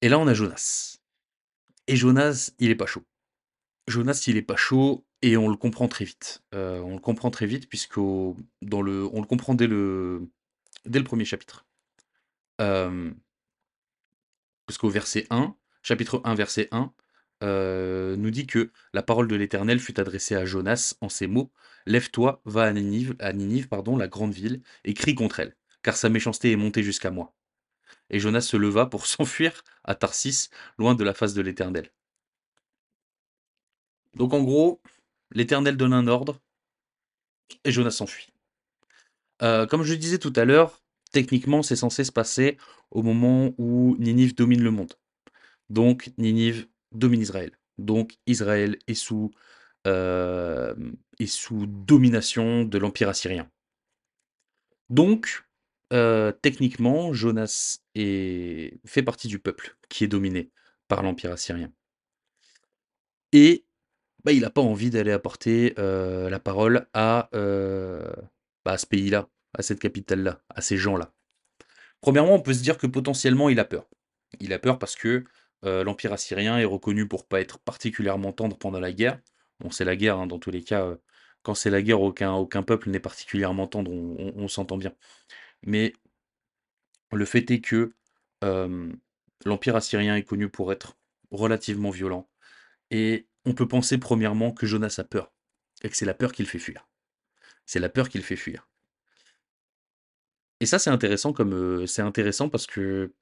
Et 0.01 0.09
là, 0.09 0.19
on 0.19 0.27
a 0.27 0.35
Jonas. 0.35 0.99
Et 1.87 1.97
Jonas, 1.97 2.53
il 2.59 2.71
est 2.71 2.75
pas 2.75 2.87
chaud. 2.87 3.05
Jonas, 3.89 4.25
il 4.27 4.37
est 4.37 4.43
pas 4.43 4.57
chaud 4.57 5.07
et 5.23 5.37
on 5.37 5.49
le 5.49 5.57
comprend 5.57 5.89
très 5.89 6.05
vite. 6.05 6.43
Euh, 6.55 6.81
on 6.81 6.95
le 6.95 7.01
comprend 7.01 7.31
très 7.31 7.47
vite 7.47 7.69
puisque 7.69 7.99
dans 7.99 8.83
le, 8.83 9.09
on 9.13 9.21
le 9.21 9.27
comprend 9.27 9.55
dès 9.55 9.67
le, 9.67 10.29
dès 10.85 10.99
le 10.99 11.05
premier 11.05 11.25
chapitre. 11.25 11.67
Euh, 12.61 13.13
parce 14.67 14.83
verset 14.85 15.27
1, 15.31 15.57
chapitre 15.83 16.21
1, 16.25 16.35
verset 16.35 16.69
1, 16.71 16.93
euh, 17.45 18.17
nous 18.17 18.31
dit 18.31 18.47
que 18.47 18.73
la 18.93 19.03
parole 19.03 19.29
de 19.29 19.37
l'Éternel 19.37 19.79
fut 19.79 20.01
adressée 20.01 20.35
à 20.35 20.45
Jonas 20.45 20.97
en 21.01 21.09
ces 21.09 21.29
mots 21.29 21.53
Lève-toi, 21.87 22.41
va 22.47 22.65
à 22.65 22.73
Ninive, 22.73 23.15
Ninive 23.35 23.69
pardon, 23.69 23.97
la 23.97 24.09
grande 24.09 24.33
ville, 24.33 24.63
et 24.85 24.95
crie 24.95 25.15
contre 25.15 25.41
elle, 25.41 25.55
car 25.83 25.97
sa 25.97 26.09
méchanceté 26.09 26.51
est 26.51 26.57
montée 26.57 26.83
jusqu'à 26.83 27.11
moi 27.11 27.35
et 28.11 28.19
Jonas 28.19 28.43
se 28.43 28.57
leva 28.57 28.87
pour 28.87 29.07
s'enfuir 29.07 29.63
à 29.85 29.95
Tarsis, 29.95 30.51
loin 30.79 30.95
de 30.95 31.05
la 31.05 31.15
face 31.15 31.35
de 31.35 31.43
l'Éternel. 31.43 31.91
Donc 34.15 34.33
en 34.33 34.43
gros, 34.43 34.81
l'Éternel 35.33 35.77
donne 35.77 35.93
un 35.93 36.07
ordre, 36.07 36.41
et 37.65 37.73
Jonas 37.73 37.91
s'enfuit. 37.91 38.33
Euh, 39.43 39.67
comme 39.67 39.83
je 39.83 39.95
disais 39.95 40.19
tout 40.19 40.33
à 40.37 40.45
l'heure, 40.45 40.81
techniquement, 41.11 41.63
c'est 41.63 41.77
censé 41.77 42.05
se 42.05 42.13
passer 42.13 42.57
au 42.91 43.03
moment 43.03 43.53
où 43.59 43.97
Ninive 43.99 44.35
domine 44.35 44.63
le 44.63 44.71
monde. 44.71 44.95
Donc 45.69 46.13
Ninive 46.17 46.69
domine 46.95 47.21
Israël. 47.21 47.53
Donc 47.79 48.17
Israël 48.27 48.79
est 48.87 48.95
sous, 48.95 49.31
euh, 49.87 50.75
est 51.19 51.27
sous 51.27 51.67
domination 51.67 52.65
de 52.65 52.79
l'Empire 52.79 53.09
assyrien. 53.09 53.51
Donc, 54.91 55.45
euh, 55.93 56.33
techniquement, 56.33 57.13
Jonas 57.13 57.81
est... 57.95 58.79
fait 58.87 59.03
partie 59.03 59.29
du 59.29 59.39
peuple 59.39 59.77
qui 59.89 60.05
est 60.05 60.09
dominé 60.09 60.51
par 60.89 61.03
l'Empire 61.03 61.33
assyrien. 61.33 61.73
Et 63.33 63.65
bah, 64.25 64.33
il 64.33 64.41
n'a 64.43 64.51
pas 64.51 64.61
envie 64.61 64.91
d'aller 64.91 65.13
apporter 65.13 65.75
euh, 65.79 66.31
la 66.31 66.39
parole 66.39 66.87
à, 66.95 67.29
à 68.65 68.79
ce 68.79 68.87
pays-là, 68.87 69.29
à 69.57 69.63
cette 69.63 69.81
capitale-là, 69.81 70.41
à 70.49 70.61
ces 70.61 70.77
gens-là. 70.77 71.13
Premièrement, 72.01 72.35
on 72.35 72.41
peut 72.41 72.55
se 72.55 72.63
dire 72.63 72.79
que 72.79 72.87
potentiellement 72.87 73.49
il 73.49 73.59
a 73.59 73.65
peur. 73.65 73.89
Il 74.41 74.53
a 74.53 74.59
peur 74.59 74.79
parce 74.79 74.95
que 74.95 75.25
l'Empire 75.65 76.13
assyrien 76.13 76.59
est 76.59 76.65
reconnu 76.65 77.09
pour 77.09 77.27
pas 77.27 77.41
être 77.41 77.59
particulièrement 77.59 78.33
tendre 78.33 78.57
pendant 78.59 78.81
la 78.81 78.93
guerre. 78.93 79.21
Bon, 79.61 79.71
c'est 79.71 79.85
la 79.85 79.97
guerre, 79.97 80.19
hein, 80.19 80.27
dans 80.27 80.39
tous 80.39 80.51
les 80.51 80.63
cas. 80.63 80.97
quand 81.43 81.55
c'est 81.55 81.71
la 81.71 81.83
guerre, 81.83 82.01
aucun, 82.03 82.63
peuple 82.63 82.91
n'est 82.91 83.01
particulièrement 83.01 83.67
tendre, 83.67 83.91
on 83.91 84.49
s'entend 84.49 84.77
bien. 84.77 84.95
Mais 85.63 85.95
le 87.13 87.25
fait 87.25 87.51
est 87.51 87.61
que 87.61 87.93
l'Empire 89.45 89.77
assyrien 89.77 90.17
est 90.17 90.25
connu 90.25 90.49
pour 90.49 90.73
être 90.73 90.97
relativement 91.31 91.91
violent. 91.91 92.29
Et 92.91 93.27
on 93.45 93.55
peut 93.55 93.69
penser 93.69 93.99
premièrement 93.99 94.53
que 94.53 94.67
Jonas 94.67 94.97
a 94.99 95.05
peur. 95.05 95.33
Et 95.83 95.89
que 95.89 95.97
c'est 95.97 96.07
la 96.07 96.15
peur 96.15 96.33
qui 96.33 96.43
le 96.43 96.49
fait 96.49 96.59
fuir. 96.59 96.89
C'est 97.67 97.81
la 97.81 97.89
peur 97.89 98.09
qui 98.09 98.19
le 98.19 98.25
fait 98.25 98.37
fuir. 98.37 98.69
Et 100.61 100.67
ça, 100.67 100.79
c'est 100.79 100.91
intéressant 100.91 101.35
c'est 101.87 102.03
intéressant 102.03 102.49
parce 102.49 102.67
que 102.67 103.13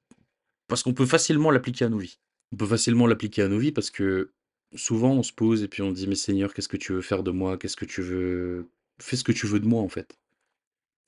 parce 0.67 0.81
qu'on 0.83 0.93
peut 0.93 1.05
facilement 1.05 1.51
l'appliquer 1.51 1.85
à 1.85 1.89
nos 1.89 1.97
vies. 1.97 2.19
On 2.53 2.55
peut 2.55 2.67
facilement 2.67 3.07
l'appliquer 3.07 3.41
à 3.41 3.47
nos 3.47 3.57
vies 3.57 3.71
parce 3.71 3.89
que 3.89 4.31
souvent 4.75 5.13
on 5.13 5.23
se 5.23 5.33
pose 5.33 5.63
et 5.63 5.67
puis 5.67 5.81
on 5.81 5.91
dit 5.91 6.07
mais 6.07 6.15
Seigneur, 6.15 6.53
qu'est-ce 6.53 6.67
que 6.67 6.77
tu 6.77 6.93
veux 6.93 7.01
faire 7.01 7.23
de 7.23 7.31
moi? 7.31 7.57
Qu'est-ce 7.57 7.75
que 7.75 7.85
tu 7.85 8.03
veux? 8.03 8.67
Fais 8.99 9.15
ce 9.15 9.23
que 9.23 9.31
tu 9.31 9.47
veux 9.47 9.59
de 9.59 9.65
moi 9.67 9.81
en 9.81 9.89
fait. 9.89 10.19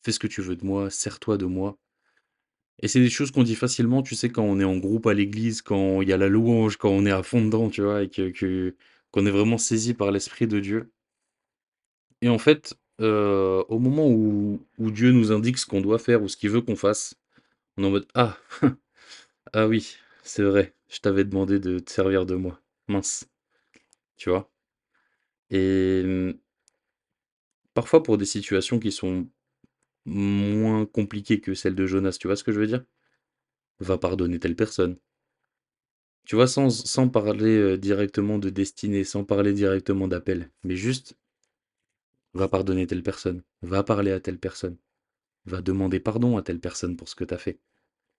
Fais 0.03 0.11
ce 0.11 0.19
que 0.19 0.27
tu 0.27 0.41
veux 0.41 0.55
de 0.55 0.65
moi, 0.65 0.89
sers-toi 0.89 1.37
de 1.37 1.45
moi. 1.45 1.77
Et 2.81 2.87
c'est 2.87 2.99
des 2.99 3.09
choses 3.09 3.31
qu'on 3.31 3.43
dit 3.43 3.55
facilement, 3.55 4.03
tu 4.03 4.15
sais, 4.15 4.29
quand 4.29 4.43
on 4.43 4.59
est 4.59 4.63
en 4.65 4.77
groupe 4.77 5.07
à 5.07 5.13
l'église, 5.13 5.61
quand 5.61 6.01
il 6.01 6.09
y 6.09 6.13
a 6.13 6.17
la 6.17 6.27
louange, 6.29 6.77
quand 6.77 6.89
on 6.89 7.05
est 7.05 7.11
à 7.11 7.23
fond 7.23 7.43
dedans, 7.45 7.69
tu 7.69 7.81
vois, 7.81 8.03
et 8.03 8.09
que, 8.09 8.75
qu'on 9.11 9.25
est 9.25 9.31
vraiment 9.31 9.57
saisi 9.57 9.93
par 9.93 10.11
l'Esprit 10.11 10.47
de 10.47 10.59
Dieu. 10.59 10.91
Et 12.21 12.29
en 12.29 12.37
fait, 12.37 12.75
euh, 13.01 13.63
au 13.69 13.79
moment 13.79 14.07
où, 14.09 14.61
où, 14.77 14.91
Dieu 14.91 15.11
nous 15.11 15.31
indique 15.31 15.57
ce 15.57 15.65
qu'on 15.65 15.81
doit 15.81 15.99
faire 15.99 16.23
ou 16.23 16.27
ce 16.27 16.37
qu'il 16.37 16.49
veut 16.49 16.61
qu'on 16.61 16.75
fasse, 16.75 17.15
on 17.77 17.83
est 17.83 17.87
en 17.87 17.91
mode 17.91 18.07
Ah, 18.15 18.37
ah 19.53 19.67
oui, 19.67 19.97
c'est 20.23 20.43
vrai, 20.43 20.74
je 20.89 20.99
t'avais 20.99 21.23
demandé 21.25 21.59
de 21.59 21.79
te 21.79 21.91
servir 21.91 22.25
de 22.25 22.35
moi. 22.35 22.61
Mince. 22.87 23.29
Tu 24.17 24.29
vois? 24.29 24.51
Et 25.49 26.01
hum, 26.03 26.33
parfois 27.73 28.03
pour 28.03 28.17
des 28.17 28.25
situations 28.25 28.79
qui 28.79 28.91
sont 28.91 29.27
moins 30.05 30.85
compliquée 30.85 31.41
que 31.41 31.53
celle 31.53 31.75
de 31.75 31.85
Jonas, 31.87 32.17
tu 32.19 32.27
vois 32.27 32.35
ce 32.35 32.43
que 32.43 32.51
je 32.51 32.59
veux 32.59 32.67
dire? 32.67 32.85
Va 33.79 33.97
pardonner 33.97 34.39
telle 34.39 34.55
personne. 34.55 34.97
Tu 36.25 36.35
vois, 36.35 36.47
sans, 36.47 37.09
parler 37.09 37.57
euh, 37.57 37.77
directement 37.77 38.39
de 38.39 38.49
destinée, 38.49 39.03
sans 39.03 39.23
parler 39.23 39.53
directement 39.53 40.07
d'appel, 40.07 40.49
mais 40.63 40.75
juste, 40.75 41.15
va 42.33 42.47
pardonner 42.47 42.87
telle 42.87 43.03
personne, 43.03 43.43
va 43.61 43.83
parler 43.83 44.11
à 44.11 44.19
telle 44.19 44.39
personne, 44.39 44.77
va 45.45 45.61
demander 45.61 45.99
pardon 45.99 46.37
à 46.37 46.41
telle 46.41 46.59
personne 46.59 46.97
pour 46.97 47.09
ce 47.09 47.15
que 47.15 47.23
tu 47.23 47.33
as 47.33 47.37
fait. 47.37 47.59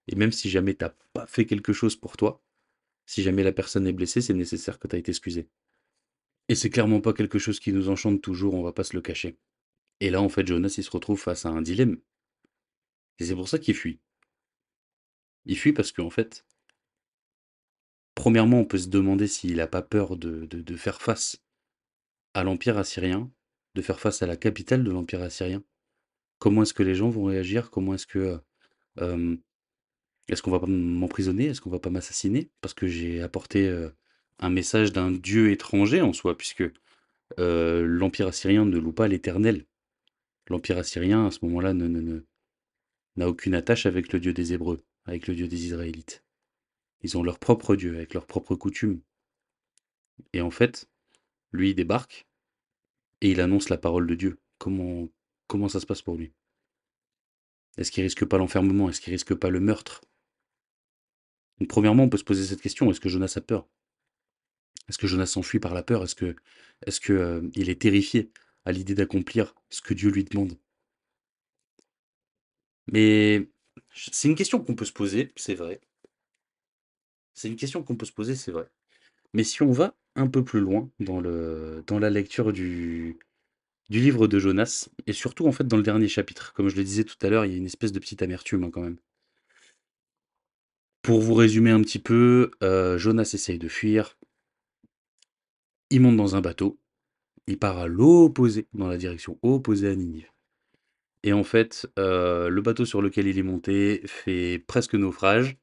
Et 0.09 0.17
même 0.17 0.33
si 0.33 0.51
jamais 0.51 0.75
t'as 0.75 0.95
pas 1.13 1.27
fait 1.27 1.47
quelque 1.47 1.73
chose 1.73 1.97
pour 1.97 2.17
toi, 2.17 2.43
si 3.07 3.23
jamais 3.23 3.45
la 3.45 3.53
personne 3.53 3.87
est 3.87 3.93
blessée, 3.93 4.21
c'est 4.21 4.35
nécessaire 4.35 4.79
que 4.79 4.89
tu 4.89 4.97
aies 4.97 4.99
été 4.99 5.11
excusé. 5.11 5.49
Et 6.49 6.55
c'est 6.55 6.71
clairement 6.71 7.01
pas 7.01 7.13
quelque 7.13 7.39
chose 7.39 7.61
qui 7.61 7.73
nous 7.73 7.89
enchante 7.89 8.21
toujours, 8.21 8.55
on 8.55 8.63
va 8.63 8.73
pas 8.73 8.85
se 8.85 8.95
le 8.95 9.03
cacher. 9.03 9.39
Et 10.01 10.11
là, 10.11 10.21
en 10.21 10.29
fait, 10.29 10.47
Jonas, 10.47 10.75
il 10.77 10.85
se 10.85 10.91
retrouve 10.91 11.21
face 11.21 11.47
à 11.47 11.49
un 11.49 11.63
dilemme. 11.63 11.99
Et 13.19 13.25
c'est 13.25 13.35
pour 13.35 13.49
ça 13.49 13.59
qu'il 13.59 13.75
fuit. 13.75 14.01
Il 15.47 15.57
fuit 15.57 15.73
parce 15.73 15.93
qu'en 15.93 16.11
fait, 16.11 16.45
premièrement, 18.15 18.61
on 18.61 18.65
peut 18.65 18.79
se 18.79 18.89
demander 18.89 19.27
s'il 19.27 19.57
n'a 19.57 19.67
pas 19.67 19.83
peur 19.83 20.17
de, 20.17 20.45
de, 20.45 20.77
faire 20.77 21.01
face 21.01 21.43
à 22.35 22.45
l'Empire 22.45 22.77
assyrien, 22.79 23.33
de 23.75 23.83
faire 23.83 24.01
face 24.01 24.23
à 24.23 24.27
la 24.27 24.37
capitale 24.37 24.85
de 24.85 24.91
l'Empire 24.91 25.23
assyrien. 25.23 25.65
Comment 26.39 26.63
est-ce 26.63 26.75
que 26.75 26.83
les 26.83 26.95
gens 26.95 27.09
vont 27.09 27.25
réagir? 27.25 27.71
Comment 27.71 27.95
est-ce 27.95 28.07
que... 28.07 28.19
Euh, 28.19 28.39
euh, 28.99 29.37
est-ce 30.29 30.43
qu'on 30.43 30.51
va 30.51 30.61
pas 30.61 30.67
m'emprisonner? 30.67 31.47
Est-ce 31.47 31.61
qu'on 31.61 31.71
va 31.71 31.79
pas 31.79 31.91
m'assassiner? 31.91 32.51
Parce 32.61 32.75
que 32.75 32.87
j'ai 32.87 33.23
apporté 33.23 33.69
un 34.39 34.51
message 34.51 34.93
d'un 34.93 35.11
dieu 35.11 35.51
étranger 35.51 36.01
en 36.03 36.13
soi, 36.13 36.37
puisque 36.37 36.65
l'Empire 37.39 38.27
assyrien 38.27 38.65
ne 38.65 38.79
loue 38.79 38.93
pas 38.93 39.09
l'éternel 39.09 39.65
l'Empire 40.49 40.79
assyrien, 40.79 41.27
à 41.27 41.31
ce 41.31 41.45
moment-là, 41.45 41.75
n'a 41.75 43.29
aucune 43.29 43.55
attache 43.55 43.87
avec 43.87 44.13
le 44.13 44.21
Dieu 44.21 44.33
des 44.33 44.53
Hébreux, 44.53 44.85
avec 45.05 45.27
le 45.27 45.35
Dieu 45.35 45.49
des 45.49 45.67
Israélites. 45.67 46.25
Ils 47.03 47.17
ont 47.17 47.23
leur 47.23 47.39
propre 47.39 47.77
Dieu, 47.77 47.97
avec 47.97 48.15
leurs 48.15 48.27
propres 48.27 48.55
coutumes. 48.55 49.01
Et 50.33 50.41
en 50.41 50.51
fait, 50.51 50.89
lui, 51.53 51.71
il 51.71 51.75
débarque 51.75 52.27
et 53.21 53.31
il 53.31 53.41
annonce 53.41 53.69
la 53.69 53.79
parole 53.79 54.07
de 54.07 54.15
Dieu. 54.15 54.39
Comment, 54.59 55.09
comment 55.47 55.69
ça 55.69 55.81
se 55.81 55.87
passe 55.87 56.03
pour 56.03 56.17
lui? 56.17 56.33
Est-ce 57.77 57.91
qu'il 57.91 58.03
risque 58.03 58.25
pas 58.25 58.39
l'enfermement? 58.39 58.89
Est-ce 58.89 59.01
qu'il 59.01 59.13
risque 59.13 59.35
pas 59.35 59.51
le 59.51 59.61
meurtre? 59.61 60.01
Donc, 61.61 61.69
Premièrement, 61.69 62.05
on 62.05 62.09
peut 62.09 62.17
se 62.19 62.25
poser 62.25 62.45
cette 62.47 62.63
question 62.63 62.91
est-ce 62.91 63.01
que 63.01 63.09
Jonas 63.11 63.35
a 63.37 63.41
peur? 63.43 63.67
Est-ce 64.89 64.99
que 64.99 65.07
Jonas 65.07 65.27
s'enfuit 65.27 65.61
par 65.61 65.75
la 65.75 65.85
peur? 65.85 66.03
Est-ce 66.03 66.17
que, 66.17 66.35
que 67.03 67.13
euh, 67.13 67.49
il 67.55 67.71
est 67.71 67.81
terrifié 67.81 68.33
à 68.65 68.73
l'idée 68.73 68.97
d'accomplir 68.97 69.55
ce 69.71 69.81
que 69.81 69.95
Dieu 69.95 70.11
lui 70.11 70.25
demande? 70.25 70.59
Mais 72.93 73.49
c'est 73.95 74.29
une 74.29 74.35
question 74.35 74.61
qu'on 74.63 74.75
peut 74.75 74.85
se 74.85 74.93
poser, 74.93 75.33
c'est 75.37 75.55
vrai. 75.55 75.81
C'est 77.35 77.47
une 77.49 77.57
question 77.57 77.83
qu'on 77.85 77.97
peut 77.97 78.07
se 78.07 78.13
poser, 78.13 78.35
c'est 78.35 78.51
vrai. 78.53 78.69
Mais 79.35 79.45
si 79.45 79.63
on 79.63 79.73
va 79.73 79.97
un 80.17 80.29
peu 80.29 80.45
plus 80.45 80.61
loin 80.61 80.91
dans 81.01 81.21
la 82.01 82.11
lecture 82.11 82.53
du 82.53 83.19
du 83.91 84.01
livre 84.01 84.29
de 84.29 84.39
Jonas 84.39 84.89
et 85.07 85.13
surtout, 85.15 85.47
en 85.49 85.53
fait, 85.53 85.67
dans 85.69 85.77
le 85.79 85.83
dernier 85.85 86.09
chapitre, 86.09 86.53
comme 86.55 86.69
je 86.71 86.77
le 86.77 86.85
disais 86.85 87.05
tout 87.05 87.17
à 87.23 87.31
l'heure, 87.31 87.45
il 87.47 87.53
y 87.53 87.55
a 87.55 87.59
une 87.59 87.67
espèce 87.67 87.93
de 87.93 88.01
petite 88.01 88.23
amertume, 88.23 88.65
hein, 88.65 88.71
quand 88.73 88.83
même. 88.83 88.99
Pour 91.07 91.21
vous 91.21 91.35
résumer 91.35 91.71
un 91.71 91.83
petit 91.83 92.01
peu, 92.01 92.51
heu, 92.65 92.99
Jonas 92.99 93.31
essaye 93.33 93.61
de 93.61 93.69
fuir. 93.69 94.19
Il 95.91 96.01
monte 96.01 96.17
dans 96.17 96.35
un 96.35 96.41
bateau, 96.41 96.81
il 97.47 97.59
part 97.61 97.79
à 97.79 97.87
l'opposé, 97.87 98.67
dans 98.75 98.89
la 98.89 98.97
direction 98.97 99.39
opposée 99.43 99.89
à 99.91 99.95
Ninive 99.95 100.29
et 101.23 101.33
en 101.33 101.45
fait, 101.45 101.87
heu, 101.99 102.49
le 102.49 102.63
bateau 102.63 102.85
sur 102.85 103.03
lequel 103.03 103.29
il 103.29 103.39
est 103.39 103.45
monté 103.45 104.03
fait 104.07 104.59
presque 104.67 104.95
naufrage. 104.95 105.57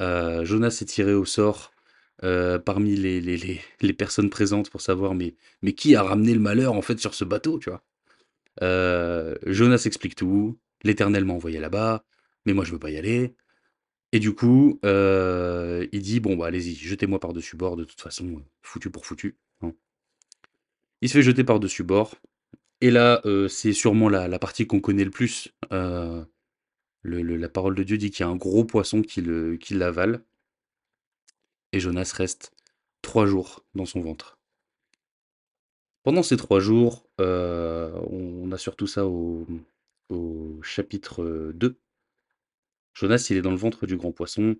Heu, 0.00 0.44
Jonas 0.44 0.78
est 0.82 0.86
tiré 0.86 1.14
au 1.14 1.24
sort, 1.24 1.72
parmi 2.20 2.96
les 2.96 3.94
personnes 3.98 4.30
présentes 4.30 4.70
pour 4.70 4.82
savoir 4.82 5.14
mais 5.14 5.34
qui 5.76 5.96
a 5.96 6.02
ramené 6.04 6.34
le 6.34 6.40
malheur, 6.40 6.74
en 6.74 6.82
fait, 6.82 6.98
sur 7.00 7.14
ce 7.14 7.24
bateau, 7.24 7.58
tu 7.58 7.70
vois? 7.70 7.82
Jonas 9.46 9.82
explique 9.86 10.16
tout: 10.16 10.58
«L'Éternel 10.84 11.24
m'a 11.24 11.34
envoyé 11.34 11.60
là-bas, 11.60 12.04
mais 12.46 12.54
moi 12.54 12.64
je 12.64 12.72
veux 12.72 12.78
pas 12.80 12.90
y 12.90 12.98
aller» 12.98 13.34
et 14.12 14.18
du 14.20 14.34
coup, 14.34 14.78
heu, 14.84 15.88
il 15.92 16.02
dit: 16.02 16.20
«Bon, 16.20 16.36
bah, 16.36 16.46
allez-y, 16.46 16.74
jetez-moi 16.74 17.20
par-dessus 17.20 17.56
bord, 17.56 17.76
de 17.76 17.84
toute 17.84 18.00
façon, 18.00 18.26
heu, 18.28 18.44
foutu 18.62 18.90
pour 18.90 19.06
foutu», 19.06 19.36
hein. 19.62 19.72
Il 21.02 21.08
se 21.08 21.14
fait 21.14 21.22
jeter 21.22 21.44
par-dessus 21.44 21.82
bord 21.84 22.14
et 22.80 22.90
là, 22.90 23.20
heu, 23.26 23.48
c'est 23.48 23.72
sûrement 23.74 24.08
la 24.10 24.38
partie 24.40 24.66
qu'on 24.66 24.80
connaît 24.80 25.04
le 25.04 25.10
plus, 25.12 25.50
la 27.04 27.48
parole 27.48 27.74
de 27.74 27.82
Dieu 27.82 27.98
dit 27.98 28.10
qu'il 28.10 28.24
y 28.24 28.28
a 28.28 28.32
un 28.32 28.36
gros 28.36 28.64
poisson 28.64 29.02
qui 29.02 29.20
le 29.22 29.56
qui 29.56 29.74
l'avale 29.74 30.22
et 31.72 31.80
Jonas 31.80 32.12
reste 32.16 32.52
3 33.02 33.26
jours 33.26 33.64
dans 33.74 33.84
son 33.86 34.00
ventre. 34.00 34.38
Pendant 36.04 36.22
ces 36.22 36.36
3 36.36 36.60
jours, 36.60 37.04
on 37.18 38.50
a 38.52 38.58
surtout 38.58 38.86
ça 38.86 39.06
au 39.06 39.46
chapitre, 40.62 41.22
heu, 41.22 41.52
2. 41.54 41.78
Jonas, 42.98 43.28
il 43.30 43.36
est 43.36 43.42
dans 43.42 43.52
le 43.52 43.56
ventre 43.56 43.86
du 43.86 43.96
grand 43.96 44.10
poisson. 44.10 44.56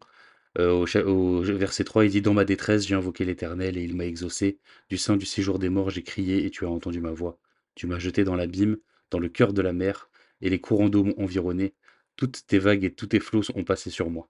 Heu, 0.58 0.70
au 0.70 0.86
au 1.06 1.42
verset 1.42 1.84
3, 1.84 2.04
il 2.04 2.10
dit: 2.12 2.22
«Dans 2.22 2.34
ma 2.34 2.44
détresse, 2.44 2.86
j'ai 2.86 2.94
invoqué 2.94 3.24
l'Éternel 3.24 3.76
et 3.76 3.82
il 3.82 3.96
m'a 3.96 4.06
exaucé. 4.06 4.60
Du 4.88 4.96
sein 4.96 5.16
du 5.16 5.26
séjour 5.26 5.58
des 5.58 5.68
morts, 5.70 5.90
j'ai 5.90 6.04
crié 6.04 6.44
et 6.44 6.50
tu 6.50 6.64
as 6.64 6.70
entendu 6.70 7.00
ma 7.00 7.10
voix. 7.12 7.40
Tu 7.74 7.88
m'as 7.88 7.98
jeté 7.98 8.24
dans 8.24 8.36
l'abîme, 8.36 8.78
dans 9.10 9.18
le 9.18 9.28
cœur 9.28 9.52
de 9.52 9.62
la 9.62 9.72
mer 9.72 10.08
et 10.40 10.50
les 10.50 10.60
courants 10.60 10.88
d'eau 10.88 11.02
m'ont 11.04 11.18
environné. 11.18 11.74
Toutes 12.16 12.46
tes 12.46 12.60
vagues 12.60 12.84
et 12.84 12.94
tous 12.94 13.08
tes 13.08 13.20
flots 13.20 13.42
ont 13.56 13.64
passé 13.64 13.90
sur 13.90 14.08
moi. 14.10 14.28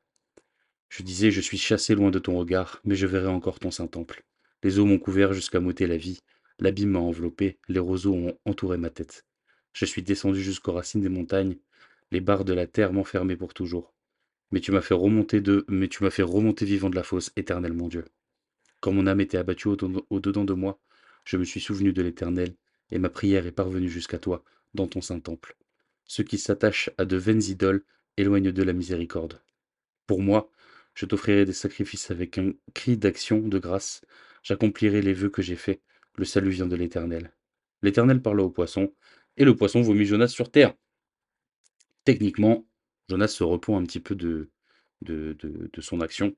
Je 0.88 1.02
disais: 1.02 1.30
Je 1.30 1.40
suis 1.42 1.58
chassé 1.58 1.94
loin 1.94 2.10
de 2.10 2.18
ton 2.18 2.38
regard, 2.38 2.80
mais 2.84 2.96
je 2.96 3.06
verrai 3.06 3.28
encore 3.28 3.58
ton 3.58 3.70
saint 3.70 3.88
temple. 3.88 4.24
Les 4.62 4.78
eaux 4.78 4.86
m'ont 4.86 4.98
couvert 4.98 5.34
jusqu'à 5.34 5.60
m'ôter 5.60 5.86
la 5.86 5.98
vie. 5.98 6.20
L'abîme 6.60 6.90
m'a 6.92 7.00
enveloppé, 7.00 7.58
les 7.68 7.80
roseaux 7.80 8.14
ont 8.14 8.38
entouré 8.46 8.78
ma 8.78 8.90
tête. 8.90 9.26
Je 9.74 9.84
suis 9.84 10.02
descendu 10.02 10.42
jusqu'aux 10.42 10.72
racines 10.72 11.02
des 11.02 11.10
montagnes. 11.10 11.58
Les 12.10 12.20
barres 12.22 12.46
de 12.46 12.54
la 12.54 12.66
terre 12.66 12.94
m'enfermaient 12.94 13.36
pour 13.36 13.54
toujours. 13.54 13.94
Mais 14.50 14.60
tu 14.60 14.72
m'as 14.72 14.80
fait 14.80 14.94
remonter 14.94 15.40
vivant 16.64 16.90
de 16.90 16.96
la 16.96 17.02
fosse, 17.02 17.32
éternel 17.36 17.72
mon 17.72 17.88
Dieu. 17.88 18.04
Quand 18.80 18.92
mon 18.92 19.06
âme 19.06 19.20
était 19.20 19.38
abattue 19.38 19.68
au-dedans 19.68 20.44
de 20.44 20.54
moi, 20.54 20.80
je 21.24 21.36
me 21.36 21.44
suis 21.44 21.60
souvenu 21.60 21.92
de 21.92 22.02
l'Éternel, 22.02 22.56
et 22.90 22.98
ma 22.98 23.10
prière 23.10 23.46
est 23.46 23.52
parvenue 23.52 23.88
jusqu'à 23.88 24.18
toi, 24.18 24.44
dans 24.74 24.86
ton 24.86 25.00
saint 25.00 25.20
temple. 25.20 25.56
Ceux 26.04 26.24
qui 26.24 26.38
s'attachent 26.38 26.90
à 26.96 27.04
de 27.04 27.16
vaines 27.16 27.42
idoles 27.42 27.84
éloignent 28.16 28.52
de 28.52 28.62
la 28.62 28.72
miséricorde. 28.72 29.42
Pour 30.06 30.22
moi, 30.22 30.50
je 30.94 31.06
t'offrirai 31.06 31.44
des 31.44 31.52
sacrifices 31.52 32.10
avec 32.10 32.38
un 32.38 32.52
cri 32.74 32.96
d'action, 32.96 33.46
de 33.46 33.58
grâce. 33.58 34.04
J'accomplirai 34.42 35.02
les 35.02 35.12
vœux 35.12 35.30
que 35.30 35.42
j'ai 35.42 35.56
faits. 35.56 35.82
Le 36.16 36.24
salut 36.24 36.50
vient 36.50 36.66
de 36.66 36.76
l'Éternel. 36.76 37.32
L'Éternel 37.82 38.22
parla 38.22 38.42
au 38.42 38.50
poisson, 38.50 38.92
et 39.36 39.44
le 39.44 39.54
poisson 39.54 39.82
vomit 39.82 40.06
Jonas 40.06 40.28
sur 40.28 40.50
terre. 40.50 40.74
Techniquement, 42.04 42.66
Jonas 43.08 43.28
se 43.28 43.44
repent 43.44 43.76
un 43.76 43.84
petit 43.84 44.00
peu 44.00 44.14
de, 44.14 44.50
de, 45.02 45.80
son 45.80 46.00
action. 46.00 46.34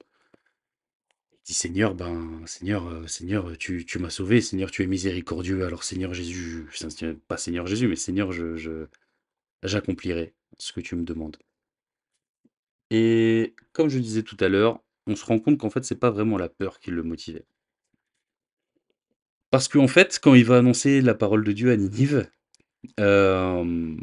Il 1.32 1.38
dit 1.46 1.54
Seigneur, 1.54 1.94
ben 1.94 2.42
Seigneur, 2.46 2.86
euh, 2.86 3.06
Seigneur, 3.06 3.56
tu, 3.58 3.84
m'as 3.98 4.10
sauvé, 4.10 4.40
Seigneur, 4.40 4.70
tu 4.70 4.82
es 4.82 4.86
miséricordieux. 4.86 5.64
Alors 5.64 5.84
Seigneur 5.84 6.14
Jésus, 6.14 6.68
pas 7.28 7.36
Seigneur 7.36 7.66
Jésus, 7.66 7.88
mais 7.88 7.96
Seigneur, 7.96 8.32
je, 8.32 8.86
j'accomplirai 9.62 10.34
ce 10.58 10.72
que 10.72 10.80
tu 10.80 10.96
me 10.96 11.04
demandes. 11.04 11.38
Et 12.90 13.54
comme 13.72 13.88
je 13.88 13.98
disais 13.98 14.22
tout 14.22 14.36
à 14.40 14.48
l'heure, 14.48 14.80
on 15.06 15.16
se 15.16 15.24
rend 15.24 15.38
compte 15.38 15.58
qu'en 15.58 15.70
fait, 15.70 15.84
c'est 15.84 15.98
pas 15.98 16.10
vraiment 16.10 16.36
la 16.38 16.48
peur 16.48 16.78
qui 16.80 16.90
le 16.90 17.02
motivait. 17.02 17.46
Parce 19.50 19.68
qu'en 19.68 19.88
fait, 19.88 20.20
quand 20.22 20.34
il 20.34 20.44
va 20.44 20.58
annoncer 20.58 21.00
la 21.00 21.14
parole 21.14 21.44
de 21.44 21.52
Dieu 21.52 21.72
à 21.72 21.76
Ninive, 21.76 22.28
euh, 23.00 23.96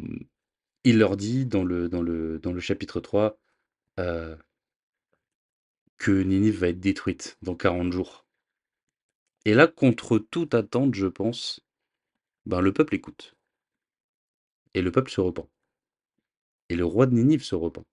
il 0.88 0.98
leur 0.98 1.18
dit 1.18 1.44
dans 1.44 1.64
le, 1.64 2.60
chapitre 2.60 3.00
3 3.00 3.38
euh, 3.98 4.36
que 5.98 6.10
Ninive 6.10 6.60
va 6.60 6.68
être 6.68 6.80
détruite 6.80 7.36
dans 7.42 7.54
40 7.54 7.92
jours. 7.92 8.26
Et 9.44 9.52
là, 9.52 9.66
contre 9.66 10.18
toute 10.18 10.54
attente, 10.54 10.94
je 10.94 11.06
pense, 11.06 11.60
ben, 12.46 12.62
le 12.62 12.72
peuple 12.72 12.94
écoute. 12.94 13.36
Et 14.72 14.80
le 14.80 14.90
peuple 14.90 15.10
se 15.10 15.20
repent. 15.20 15.50
Et 16.70 16.76
le 16.76 16.86
roi 16.86 17.04
de 17.04 17.14
Ninive 17.14 17.44
se 17.44 17.54
repent. 17.54 17.84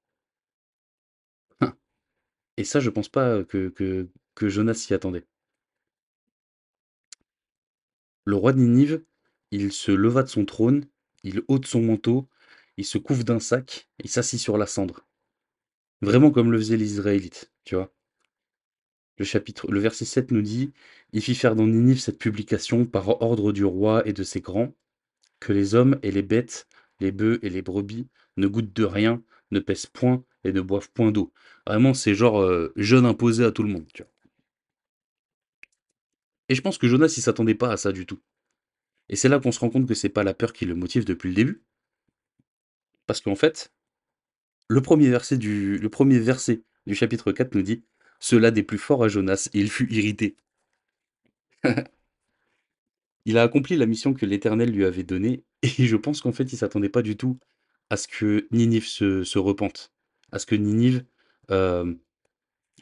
Et 2.58 2.64
ça, 2.64 2.80
je 2.80 2.90
pense 2.90 3.10
pas 3.10 3.44
que 3.44 4.10
Jonas 4.40 4.76
s'y 4.76 4.94
attendait. 4.94 5.26
Le 8.24 8.38
roi 8.38 8.54
de 8.54 8.60
Ninive, 8.60 9.04
il 9.52 9.74
se 9.74 9.92
leva 9.92 10.24
de 10.24 10.30
son 10.30 10.46
trône, 10.46 10.86
il 11.24 11.44
ôte 11.50 11.66
son 11.66 11.82
manteau, 11.82 12.30
il 12.78 12.86
se 12.86 12.98
couvre 12.98 13.24
d'un 13.24 13.40
sac, 13.40 13.90
il 14.04 14.10
s'assit 14.10 14.40
sur 14.40 14.58
la 14.58 14.68
cendre. 14.68 15.08
Vraiment 16.02 16.32
comme 16.32 16.52
le 16.52 16.58
faisaient 16.58 16.78
les 16.78 16.94
Israélites, 16.94 17.52
tu 17.64 17.76
vois. 17.76 17.94
Le 19.18 19.26
chapitre, 19.26 19.72
le 19.72 19.80
verset 19.80 20.06
7 20.06 20.32
nous 20.32 20.42
dit 20.42 20.74
Il 21.14 21.22
fit 21.22 21.36
faire 21.36 21.56
dans 21.56 21.68
Ninive 21.68 22.00
cette 22.00 22.20
publication 22.20 22.86
par 22.86 23.22
ordre 23.22 23.54
du 23.54 23.64
roi 23.64 24.06
et 24.08 24.14
de 24.14 24.24
ses 24.24 24.42
grands, 24.42 24.76
que 25.40 25.54
les 25.54 25.74
hommes 25.74 26.00
et 26.04 26.12
les 26.12 26.22
bêtes, 26.22 26.68
les 27.00 27.12
bœufs 27.12 27.40
et 27.42 27.50
les 27.50 27.62
brebis 27.62 28.08
ne 28.36 28.48
goûtent 28.48 28.74
de 28.74 28.84
rien, 28.84 29.24
ne 29.52 29.60
pèsent 29.60 29.86
point 29.86 30.24
et 30.44 30.52
ne 30.52 30.62
boivent 30.62 30.92
point 30.92 31.12
d'eau. 31.12 31.32
Vraiment, 31.66 31.94
c'est 31.94 32.14
genre 32.14 32.42
euh, 32.42 32.74
jeûne 32.76 33.06
imposé 33.06 33.46
à 33.46 33.52
tout 33.52 33.64
le 33.64 33.70
monde. 33.70 33.88
Tu 33.94 34.04
vois. 34.04 34.12
Et 36.50 36.56
je 36.56 36.62
pense 36.62 36.78
que 36.78 36.88
Jonas, 36.88 37.14
il 37.18 37.22
s'attendait 37.22 37.56
pas 37.56 37.72
à 37.72 37.78
ça 37.78 37.92
du 37.92 38.06
tout. 38.06 38.20
Et 39.10 39.16
c'est 39.16 39.30
là 39.30 39.40
qu'on 39.40 39.52
se 39.52 39.60
rend 39.60 39.70
compte 39.70 39.88
que 39.88 39.94
c'est 39.94 40.10
pas 40.10 40.24
la 40.24 40.34
peur 40.34 40.54
qui 40.54 40.66
le 40.66 40.76
motive 40.76 41.06
depuis 41.06 41.30
le 41.30 41.36
début. 41.36 41.64
Parce 43.06 43.22
qu'en 43.22 43.36
fait, 43.36 43.72
le 44.68 44.82
premier 44.82 45.10
verset 45.10 45.38
du, 45.38 45.80
chapitre 46.94 47.32
4 47.32 47.56
nous 47.56 47.62
dit 47.62 47.84
Cela 48.20 48.52
des 48.52 48.64
plus 48.64 48.78
forts 48.78 49.04
à 49.04 49.08
Jonas, 49.08 49.50
et 49.54 49.60
il 49.60 49.70
fut 49.70 49.92
irrité. 49.94 50.36
il 53.26 53.38
a 53.38 53.44
accompli 53.44 53.76
la 53.76 53.86
mission 53.86 54.14
que 54.14 54.26
l'Éternel 54.26 54.72
lui 54.72 54.86
avait 54.86 55.04
donnée, 55.04 55.44
et 55.62 55.86
je 55.86 55.96
pense 55.96 56.22
qu'en 56.22 56.32
fait, 56.32 56.52
il 56.52 56.58
s'attendait 56.58 56.90
pas 56.90 57.02
du 57.02 57.18
tout 57.18 57.40
à 57.90 57.98
ce 57.98 58.08
que 58.08 58.48
Ninive 58.52 58.88
se, 58.88 59.24
se 59.24 59.38
repente, 59.38 59.94
à 60.32 60.40
ce 60.40 60.46
que 60.46 60.56
Ninive, 60.56 61.06
euh, 61.52 61.94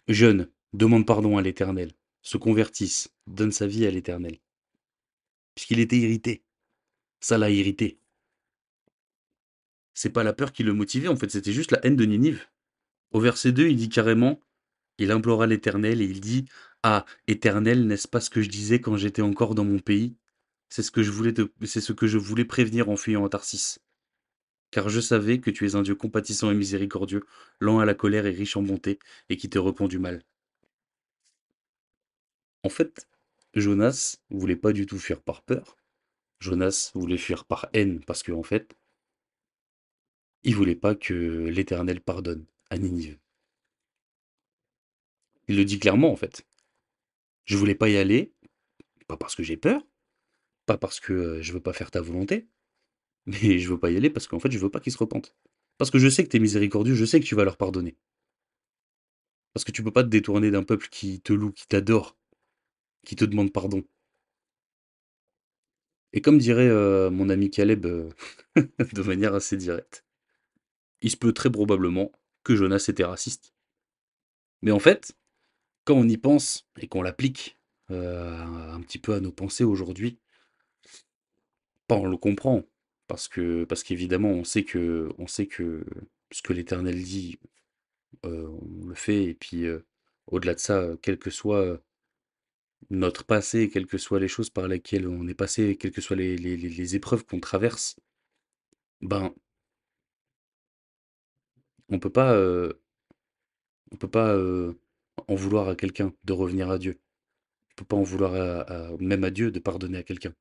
jeune, 0.07 0.49
demande 0.73 1.05
pardon 1.05 1.37
à 1.37 1.41
l'Éternel, 1.41 1.91
se 2.21 2.37
convertisse, 2.37 3.13
donne 3.27 3.51
sa 3.51 3.67
vie 3.67 3.85
à 3.85 3.91
l'Éternel. 3.91 4.39
Puisqu'il 5.55 5.79
était 5.79 5.97
irrité. 5.97 6.43
Ça 7.19 7.37
l'a 7.37 7.49
irrité. 7.49 7.99
C'est 9.93 10.09
pas 10.09 10.23
la 10.23 10.33
peur 10.33 10.51
qui 10.51 10.63
le 10.63 10.73
motivait, 10.73 11.07
en 11.07 11.15
fait, 11.15 11.31
c'était 11.31 11.53
juste 11.53 11.71
la 11.71 11.85
haine 11.85 11.95
de 11.95 12.05
Ninive. 12.05 12.45
Au 13.11 13.19
verset 13.19 13.51
2, 13.51 13.67
il 13.67 13.77
dit 13.77 13.89
carrément, 13.89 14.39
il 14.97 15.11
implora 15.11 15.47
l'Éternel 15.47 16.01
et 16.01 16.05
il 16.05 16.21
dit 16.21 16.45
Ah, 16.83 17.05
Éternel, 17.27 17.87
n'est-ce 17.87 18.07
pas 18.07 18.19
ce 18.21 18.29
que 18.29 18.41
je 18.41 18.49
disais 18.49 18.81
quand 18.81 18.97
j'étais 18.97 19.21
encore 19.21 19.55
dans 19.55 19.65
mon 19.65 19.79
pays? 19.79 20.15
C'est 20.69 20.83
ce 20.83 20.91
que 20.91 21.03
je 21.03 21.11
voulais 21.11 21.33
c'est 21.63 21.81
ce 21.81 21.93
que 21.93 22.07
je 22.07 22.17
voulais 22.17 22.45
prévenir 22.45 22.89
en 22.89 22.95
fuyant 22.95 23.25
à 23.25 23.29
Tarsis. 23.29 23.79
Car 24.71 24.89
je 24.89 24.99
savais 24.99 25.39
que 25.39 25.51
tu 25.51 25.67
es 25.67 25.75
un 25.75 25.83
Dieu 25.83 25.95
compatissant 25.95 26.49
et 26.49 26.55
miséricordieux, 26.55 27.23
lent 27.59 27.79
à 27.79 27.85
la 27.85 27.93
colère 27.93 28.25
et 28.25 28.31
riche 28.31 28.57
en 28.57 28.63
bonté, 28.63 28.97
et 29.29 29.37
qui 29.37 29.49
te 29.49 29.59
repent 29.59 29.87
du 29.87 29.99
mal. 29.99 30.23
En 32.63 32.69
fait, 32.69 33.07
Jonas 33.53 34.17
voulait 34.31 34.55
pas 34.55 34.73
du 34.73 34.87
tout 34.87 34.97
fuir 34.97 35.21
par 35.21 35.43
peur. 35.43 35.77
Jonas 36.39 36.91
voulait 36.95 37.17
fuir 37.17 37.45
par 37.45 37.69
haine 37.73 38.03
parce 38.03 38.23
qu'en 38.23 38.39
en 38.39 38.43
fait, 38.43 38.75
il 40.43 40.55
voulait 40.55 40.75
pas 40.75 40.95
que 40.95 41.13
l'Éternel 41.13 42.01
pardonne 42.01 42.45
à 42.69 42.77
Ninive. 42.77 43.17
Il 45.47 45.57
le 45.57 45.65
dit 45.65 45.79
clairement 45.79 46.11
en 46.11 46.15
fait. 46.15 46.45
Je 47.45 47.57
voulais 47.57 47.75
pas 47.75 47.89
y 47.89 47.97
aller, 47.97 48.33
pas 49.07 49.17
parce 49.17 49.35
que 49.35 49.43
j'ai 49.43 49.57
peur, 49.57 49.85
pas 50.65 50.77
parce 50.77 50.99
que 50.99 51.13
euh, 51.13 51.41
je 51.41 51.53
veux 51.53 51.59
pas 51.59 51.73
faire 51.73 51.91
ta 51.91 52.01
volonté, 52.01 52.47
mais 53.25 53.59
je 53.59 53.69
veux 53.69 53.79
pas 53.79 53.91
y 53.91 53.97
aller 53.97 54.09
parce 54.09 54.27
qu'en 54.27 54.39
fait 54.39 54.51
je 54.51 54.59
veux 54.59 54.69
pas 54.69 54.79
qu'ils 54.79 54.93
se 54.93 54.97
repentent. 54.97 55.35
Parce 55.77 55.91
que 55.91 55.99
je 55.99 56.09
sais 56.09 56.23
que 56.23 56.29
tu 56.29 56.37
es 56.37 56.39
miséricordieux, 56.39 56.95
je 56.95 57.05
sais 57.05 57.19
que 57.19 57.25
tu 57.25 57.35
vas 57.35 57.43
leur 57.45 57.57
pardonner. 57.57 57.97
Parce 59.53 59.63
que 59.65 59.71
tu 59.71 59.83
peux 59.83 59.91
pas 59.91 60.03
te 60.03 60.09
détourner 60.09 60.51
d'un 60.51 60.63
peuple 60.63 60.87
qui 60.89 61.21
te 61.21 61.33
loue, 61.33 61.51
qui 61.51 61.67
t'adore, 61.67 62.17
qui 63.05 63.15
te 63.15 63.25
demande 63.25 63.51
pardon. 63.53 63.83
Et 66.13 66.21
comme 66.21 66.37
dirait 66.37 66.67
euh, 66.69 67.09
mon 67.09 67.29
ami 67.29 67.49
Caleb 67.49 67.85
euh, 67.85 68.09
de 68.55 69.01
manière 69.01 69.33
assez 69.33 69.57
directe, 69.57 70.05
il 71.03 71.11
se 71.11 71.17
peut 71.17 71.33
très 71.33 71.51
probablement 71.51 72.11
que 72.43 72.55
Jonas 72.55 72.85
était 72.89 73.05
raciste. 73.05 73.53
Mais 74.63 74.71
en 74.71 74.79
fait, 74.79 75.15
quand 75.85 75.95
on 75.95 76.09
y 76.09 76.17
pense 76.17 76.67
et 76.79 76.87
qu'on 76.87 77.01
l'applique 77.03 77.57
euh, 77.91 78.37
un 78.73 78.81
petit 78.81 78.99
peu 78.99 79.13
à 79.15 79.21
nos 79.21 79.31
pensées 79.33 79.65
aujourd'hui, 79.65 80.19
pas 81.87 81.95
on 81.95 82.07
le 82.07 82.17
comprend. 82.17 82.63
Parce 83.07 83.27
que 83.27 83.65
parce 83.65 83.83
qu'évidemment, 83.83 84.29
on 84.29 84.43
sait 84.43 84.63
que 84.63 85.09
on 85.17 85.27
sait 85.27 85.47
que 85.47 85.85
ce 86.31 86.41
que 86.41 86.53
l'Éternel 86.53 87.01
dit, 87.03 87.37
euh, 88.25 88.47
on 88.83 88.87
le 88.87 88.95
fait. 88.95 89.25
Et 89.25 89.35
puis, 89.35 89.65
euh, 89.67 89.85
au-delà 90.27 90.55
de 90.55 90.59
ça, 90.59 90.87
quel 91.01 91.19
que 91.19 91.29
soit 91.31 91.79
notre 92.91 93.25
passé, 93.25 93.69
quelles 93.69 93.87
que 93.87 93.97
soient 93.97 94.21
les 94.21 94.29
choses 94.29 94.49
par 94.49 94.69
lesquelles 94.69 95.05
on 95.05 95.27
est 95.27 95.33
passé, 95.33 95.75
quelles 95.75 95.91
que 95.91 95.99
soient 95.99 96.15
les, 96.15 96.37
les- 96.37 96.95
épreuves 96.95 97.25
qu'on 97.25 97.41
traverse, 97.41 97.97
ben, 99.01 99.33
on 101.93 101.99
peut 101.99 102.11
euh, 102.17 102.73
peut 103.99 104.09
pas 104.09 104.33
euh, 104.35 104.73
en 105.27 105.35
vouloir 105.35 105.69
à 105.69 105.75
quelqu'un 105.75 106.13
de 106.23 106.33
revenir 106.33 106.69
à 106.69 106.79
Dieu. 106.79 106.99
On 107.71 107.75
peut 107.77 107.85
pas 107.85 107.97
en 107.97 108.03
vouloir 108.03 108.33
même 108.99 109.23
à 109.23 109.31
Dieu 109.31 109.51
de 109.51 109.59
pardonner 109.59 109.97
à 109.99 110.03
quelqu'un. 110.03 110.33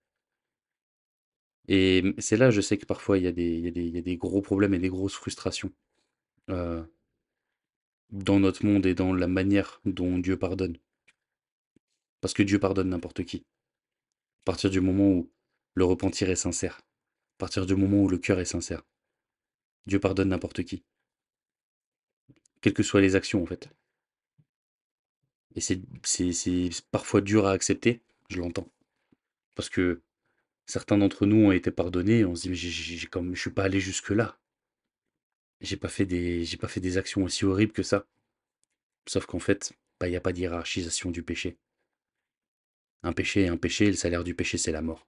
Et 1.68 2.14
c'est 2.18 2.36
là, 2.36 2.50
je 2.50 2.60
sais 2.60 2.76
que 2.78 2.86
parfois 2.86 3.18
il 3.18 3.24
y 3.24 3.26
a 3.26 3.32
des 3.32 4.16
gros 4.18 4.42
problèmes 4.42 4.74
et 4.74 4.78
des 4.78 4.88
grosses 4.88 5.14
frustrations 5.14 5.72
euh, 6.50 6.84
dans 8.10 8.40
notre 8.40 8.66
monde 8.66 8.86
et 8.86 8.94
dans 8.94 9.14
la 9.14 9.26
manière 9.28 9.80
dont 9.84 10.18
Dieu 10.18 10.38
pardonne. 10.38 10.76
Parce 12.20 12.34
que 12.34 12.42
Dieu 12.42 12.58
pardonne 12.58 12.90
n'importe 12.90 13.24
qui. 13.24 13.44
À 14.42 14.44
partir 14.44 14.70
du 14.70 14.80
moment 14.80 15.08
où 15.08 15.30
le 15.74 15.84
repentir 15.84 16.30
est 16.30 16.36
sincère. 16.36 16.82
À 17.36 17.38
partir 17.38 17.66
du 17.66 17.74
moment 17.74 18.02
où 18.02 18.08
le 18.08 18.18
cœur 18.18 18.38
est 18.38 18.44
sincère. 18.44 18.82
Dieu 19.86 19.98
pardonne 19.98 20.28
n'importe 20.28 20.62
qui. 20.64 20.84
Quelles 22.62 22.74
que 22.74 22.82
soient 22.82 23.02
les 23.02 23.16
actions, 23.16 23.42
en 23.42 23.46
fait. 23.46 23.68
Et 25.54 25.60
c'est 25.60 25.80
parfois 26.90 27.20
dur 27.20 27.46
à 27.46 27.52
accepter, 27.52 28.00
je 28.30 28.38
l'entends. 28.38 28.68
Parce 29.54 29.68
que 29.68 30.00
certains 30.66 30.96
d'entre 30.96 31.26
nous 31.26 31.46
ont 31.46 31.52
été 31.52 31.70
pardonnés 31.70 32.24
on 32.24 32.34
se 32.34 32.42
dit, 32.42 32.48
mais 32.50 32.54
j'ai, 32.54 33.06
comme, 33.08 33.34
je 33.34 33.40
suis 33.40 33.50
pas 33.50 33.64
allé 33.64 33.80
jusque-là. 33.80 34.38
J'ai 35.60 35.76
pas 35.76 35.88
fait 35.88 36.06
des, 36.06 36.44
pas 36.60 36.68
fait 36.68 36.80
des 36.80 36.98
actions 36.98 37.24
aussi 37.24 37.44
horribles 37.44 37.72
que 37.72 37.82
ça. 37.82 38.06
Sauf 39.06 39.26
qu'en 39.26 39.38
fait, 39.38 39.72
bah, 40.00 40.08
il 40.08 40.10
n'y 40.10 40.16
a 40.16 40.20
pas 40.20 40.32
de 40.32 40.38
hiérarchisation 40.38 41.10
du 41.10 41.22
péché. 41.22 41.58
Un 43.02 43.12
péché 43.12 43.42
est 43.42 43.48
un 43.48 43.56
péché, 43.56 43.86
et 43.86 43.90
le 43.90 43.96
salaire 43.96 44.24
du 44.24 44.34
péché, 44.34 44.58
c'est 44.58 44.72
la 44.72 44.82
mort. 44.82 45.06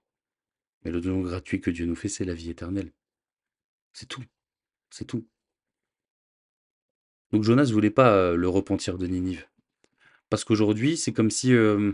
Mais 0.83 0.91
le 0.91 1.01
don 1.01 1.21
gratuit 1.21 1.61
que 1.61 1.71
Dieu 1.71 1.85
nous 1.85 1.95
fait, 1.95 2.09
c'est 2.09 2.25
la 2.25 2.33
vie 2.33 2.49
éternelle. 2.49 2.91
C'est 3.93 4.07
tout. 4.07 4.23
C'est 4.89 5.05
tout. 5.05 5.27
Donc 7.31 7.43
Jonas 7.43 7.69
voulait 7.71 7.89
pas 7.89 8.15
euh, 8.15 8.35
le 8.35 8.47
repentir 8.47 8.97
de 8.97 9.07
Ninive. 9.07 9.47
Parce 10.29 10.43
qu'aujourd'hui, 10.43 10.97
c'est 10.97 11.13
comme 11.13 11.29
si... 11.29 11.53
euh, 11.53 11.91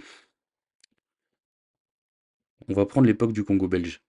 on 2.68 2.74
va 2.74 2.86
prendre 2.86 3.08
l'époque 3.08 3.34
du 3.34 3.44
Congo 3.44 3.68
belge. 3.68 4.04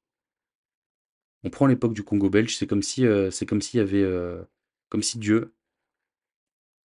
On 1.44 1.50
prend 1.50 1.66
l'époque 1.66 1.94
du 1.94 2.04
Congo 2.04 2.30
belge, 2.30 2.56
c'est 2.56 2.66
comme 2.66 2.82
si 2.82 3.06
euh, 3.06 3.30
s'il 3.30 3.78
y 3.78 3.80
avait... 3.80 4.06
comme 4.88 5.02
si 5.02 5.18
Dieu 5.18 5.54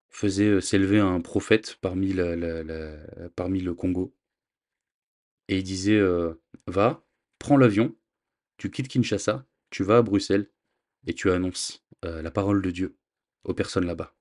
faisait 0.08 0.60
s'élever 0.60 0.98
un 0.98 1.20
prophète 1.20 1.76
parmi, 1.80 2.12
le 2.12 3.72
Congo. 3.74 4.14
Et 5.48 5.58
il 5.58 5.62
disait, 5.62 6.00
va, 6.66 7.04
prends 7.38 7.58
l'avion, 7.58 7.94
tu 8.56 8.70
quittes 8.70 8.88
Kinshasa, 8.88 9.46
tu 9.70 9.84
vas 9.84 9.98
à 9.98 10.02
Bruxelles, 10.02 10.50
et 11.06 11.12
tu 11.12 11.30
annonces 11.30 11.84
la 12.02 12.30
parole 12.30 12.62
de 12.62 12.70
Dieu 12.70 12.96
aux 13.44 13.52
personnes 13.52 13.84
là-bas. 13.84 14.15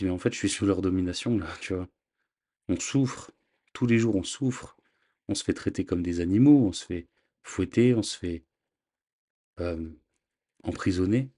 Mais 0.00 0.10
en 0.10 0.18
fait, 0.18 0.32
je 0.32 0.38
suis 0.38 0.48
sous 0.48 0.66
leur 0.66 0.82
domination, 0.82 1.38
là, 1.38 1.48
tu 1.60 1.74
vois. 1.74 1.88
On 2.68 2.78
souffre, 2.78 3.30
tous 3.72 3.86
les 3.86 3.98
jours 3.98 4.16
on 4.16 4.24
souffre, 4.24 4.76
on 5.28 5.34
se 5.34 5.44
fait 5.44 5.54
traiter 5.54 5.84
comme 5.84 6.02
des 6.02 6.20
animaux, 6.20 6.66
on 6.66 6.72
se 6.72 6.84
fait 6.84 7.06
fouetter, 7.42 7.94
on 7.94 8.02
se 8.02 8.16
fait 8.16 8.44
emprisonner, 10.62 11.30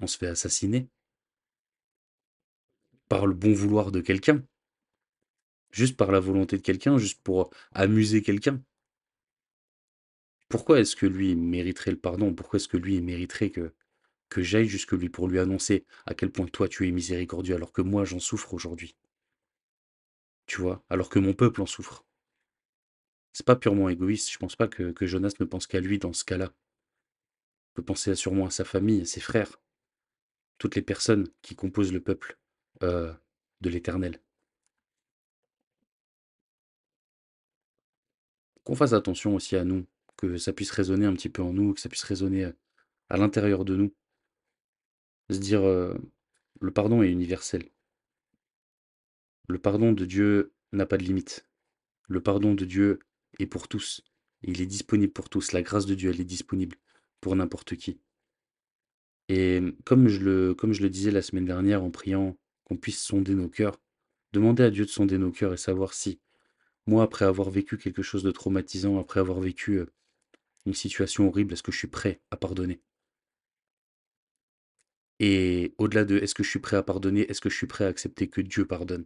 on 0.00 0.06
se 0.06 0.16
fait 0.16 0.28
assassiner 0.28 0.88
par 3.08 3.26
le 3.26 3.34
bon 3.34 3.52
vouloir 3.52 3.90
de 3.90 4.00
quelqu'un, 4.00 4.42
juste 5.70 5.96
par 5.96 6.12
la 6.12 6.20
volonté 6.20 6.56
de 6.56 6.62
quelqu'un, 6.62 6.98
juste 6.98 7.22
pour 7.22 7.50
amuser 7.72 8.22
quelqu'un. 8.22 8.62
Pourquoi 10.48 10.80
est-ce 10.80 10.96
que 10.96 11.06
lui 11.06 11.34
mériterait 11.36 11.90
le 11.90 11.98
pardon? 11.98 12.34
Pourquoi 12.34 12.58
est-ce 12.58 12.68
que 12.68 12.78
lui 12.78 13.00
mériterait 13.00 13.50
que, 13.50 13.74
que 14.28 14.42
j'aille 14.42 14.68
jusque 14.68 14.92
lui 14.92 15.08
pour 15.08 15.28
lui 15.28 15.38
annoncer 15.38 15.84
à 16.06 16.14
quel 16.14 16.30
point 16.30 16.46
toi 16.46 16.68
tu 16.68 16.86
es 16.86 16.90
miséricordieux 16.90 17.54
alors 17.54 17.72
que 17.72 17.82
moi 17.82 18.04
j'en 18.04 18.20
souffre 18.20 18.54
aujourd'hui 18.54 18.96
Tu 20.46 20.60
vois? 20.60 20.84
Alors 20.90 21.08
que 21.08 21.18
mon 21.18 21.34
peuple 21.34 21.62
en 21.62 21.66
souffre. 21.66 22.04
C'est 23.32 23.46
pas 23.46 23.56
purement 23.56 23.88
égoïste, 23.88 24.30
je 24.30 24.38
pense 24.38 24.56
pas 24.56 24.68
que, 24.68 24.94
Jonas 25.06 25.34
ne 25.40 25.44
pense 25.44 25.66
qu'à 25.66 25.80
lui 25.80 25.98
dans 25.98 26.12
ce 26.12 26.24
cas-là. 26.24 26.52
Il 27.70 27.74
peut 27.74 27.84
penser 27.84 28.14
sûrement 28.14 28.46
à 28.46 28.50
sa 28.50 28.64
famille, 28.64 29.02
à 29.02 29.04
ses 29.04 29.20
frères, 29.20 29.60
toutes 30.58 30.74
les 30.74 30.82
personnes 30.82 31.28
qui 31.42 31.54
composent 31.54 31.92
le 31.92 32.00
peuple 32.02 32.38
euh, 32.82 33.12
de 33.60 33.70
l'Éternel. 33.70 34.20
Qu'on 38.64 38.74
fasse 38.74 38.92
attention 38.92 39.34
aussi 39.34 39.56
à 39.56 39.64
nous, 39.64 39.86
que 40.16 40.36
ça 40.36 40.52
puisse 40.52 40.70
résonner 40.72 41.06
un 41.06 41.14
petit 41.14 41.28
peu 41.28 41.42
en 41.42 41.52
nous, 41.52 41.74
que 41.74 41.80
ça 41.80 41.88
puisse 41.88 42.02
résonner 42.02 42.44
euh, 42.44 42.52
à 43.08 43.16
l'intérieur 43.16 43.64
de 43.64 43.76
nous. 43.76 43.94
Se 45.30 45.38
dire, 45.38 45.62
le 45.62 46.70
pardon 46.72 47.02
est 47.02 47.10
universel. 47.10 47.68
Le 49.48 49.58
pardon 49.58 49.92
de 49.92 50.04
Dieu 50.04 50.52
n'a 50.72 50.86
pas 50.86 50.96
de 50.96 51.04
limite. 51.04 51.46
Le 52.08 52.22
pardon 52.22 52.54
de 52.54 52.64
Dieu 52.64 53.00
est 53.38 53.46
pour 53.46 53.68
tous. 53.68 54.02
Il 54.42 54.60
est 54.60 54.66
disponible 54.66 55.12
pour 55.12 55.28
tous. 55.28 55.52
La 55.52 55.62
grâce 55.62 55.86
de 55.86 55.94
Dieu, 55.94 56.10
elle 56.10 56.20
est 56.20 56.24
disponible 56.24 56.76
pour 57.20 57.34
n'importe 57.36 57.76
qui. 57.76 58.00
Et 59.28 59.60
comme 59.84 60.08
je 60.08 60.20
le, 60.20 60.54
comme 60.54 60.72
je 60.72 60.82
le 60.82 60.90
disais 60.90 61.10
la 61.10 61.22
semaine 61.22 61.44
dernière 61.44 61.82
en 61.82 61.90
priant 61.90 62.38
qu'on 62.64 62.76
puisse 62.76 63.02
sonder 63.02 63.34
nos 63.34 63.48
cœurs, 63.48 63.78
demander 64.32 64.62
à 64.62 64.70
Dieu 64.70 64.84
de 64.84 64.90
sonder 64.90 65.18
nos 65.18 65.32
cœurs 65.32 65.52
et 65.52 65.58
savoir 65.58 65.92
si, 65.92 66.20
moi, 66.86 67.02
après 67.02 67.26
avoir 67.26 67.50
vécu 67.50 67.76
quelque 67.76 68.02
chose 68.02 68.22
de 68.22 68.30
traumatisant, 68.30 68.98
après 68.98 69.20
avoir 69.20 69.40
vécu 69.40 69.82
une 70.64 70.74
situation 70.74 71.28
horrible, 71.28 71.52
est-ce 71.52 71.62
que 71.62 71.72
je 71.72 71.78
suis 71.78 71.88
prêt 71.88 72.20
à 72.30 72.36
pardonner? 72.36 72.80
Et 75.20 75.74
au-delà 75.78 76.04
de 76.04 76.18
est-ce 76.18 76.34
que 76.34 76.42
je 76.42 76.50
suis 76.50 76.58
prêt 76.58 76.76
à 76.76 76.82
pardonner, 76.82 77.20
est-ce 77.30 77.40
que 77.40 77.48
je 77.50 77.56
suis 77.56 77.68
prêt 77.68 77.84
à 77.84 77.88
accepter 77.88 78.28
que 78.28 78.40
Dieu 78.40 78.66
pardonne? 78.66 79.04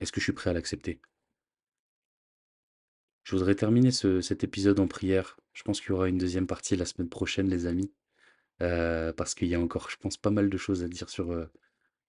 Est-ce 0.00 0.10
que 0.10 0.20
je 0.20 0.24
suis 0.24 0.32
prêt 0.32 0.48
à 0.48 0.52
l'accepter? 0.54 1.02
Je 3.24 3.32
voudrais 3.36 3.54
terminer 3.54 3.90
ce- 3.90 4.20
cet 4.22 4.42
épisode 4.44 4.80
en 4.80 4.86
prière. 4.88 5.36
Je 5.52 5.62
pense 5.62 5.80
qu'il 5.80 5.90
y 5.90 5.92
aura 5.92 6.08
une 6.08 6.16
deuxième 6.18 6.46
partie 6.46 6.76
la 6.76 6.86
semaine 6.86 7.08
prochaine, 7.08 7.48
les 7.48 7.66
amis, 7.66 7.92
euh, 8.62 9.12
parce 9.12 9.34
qu'il 9.34 9.48
y 9.48 9.56
a 9.56 9.60
encore, 9.60 9.90
je 9.90 9.96
pense, 9.98 10.16
pas 10.18 10.30
mal 10.30 10.50
de 10.50 10.58
choses 10.58 10.84
à 10.84 10.88
dire 10.88 11.10
sur, 11.10 11.32
euh, 11.32 11.46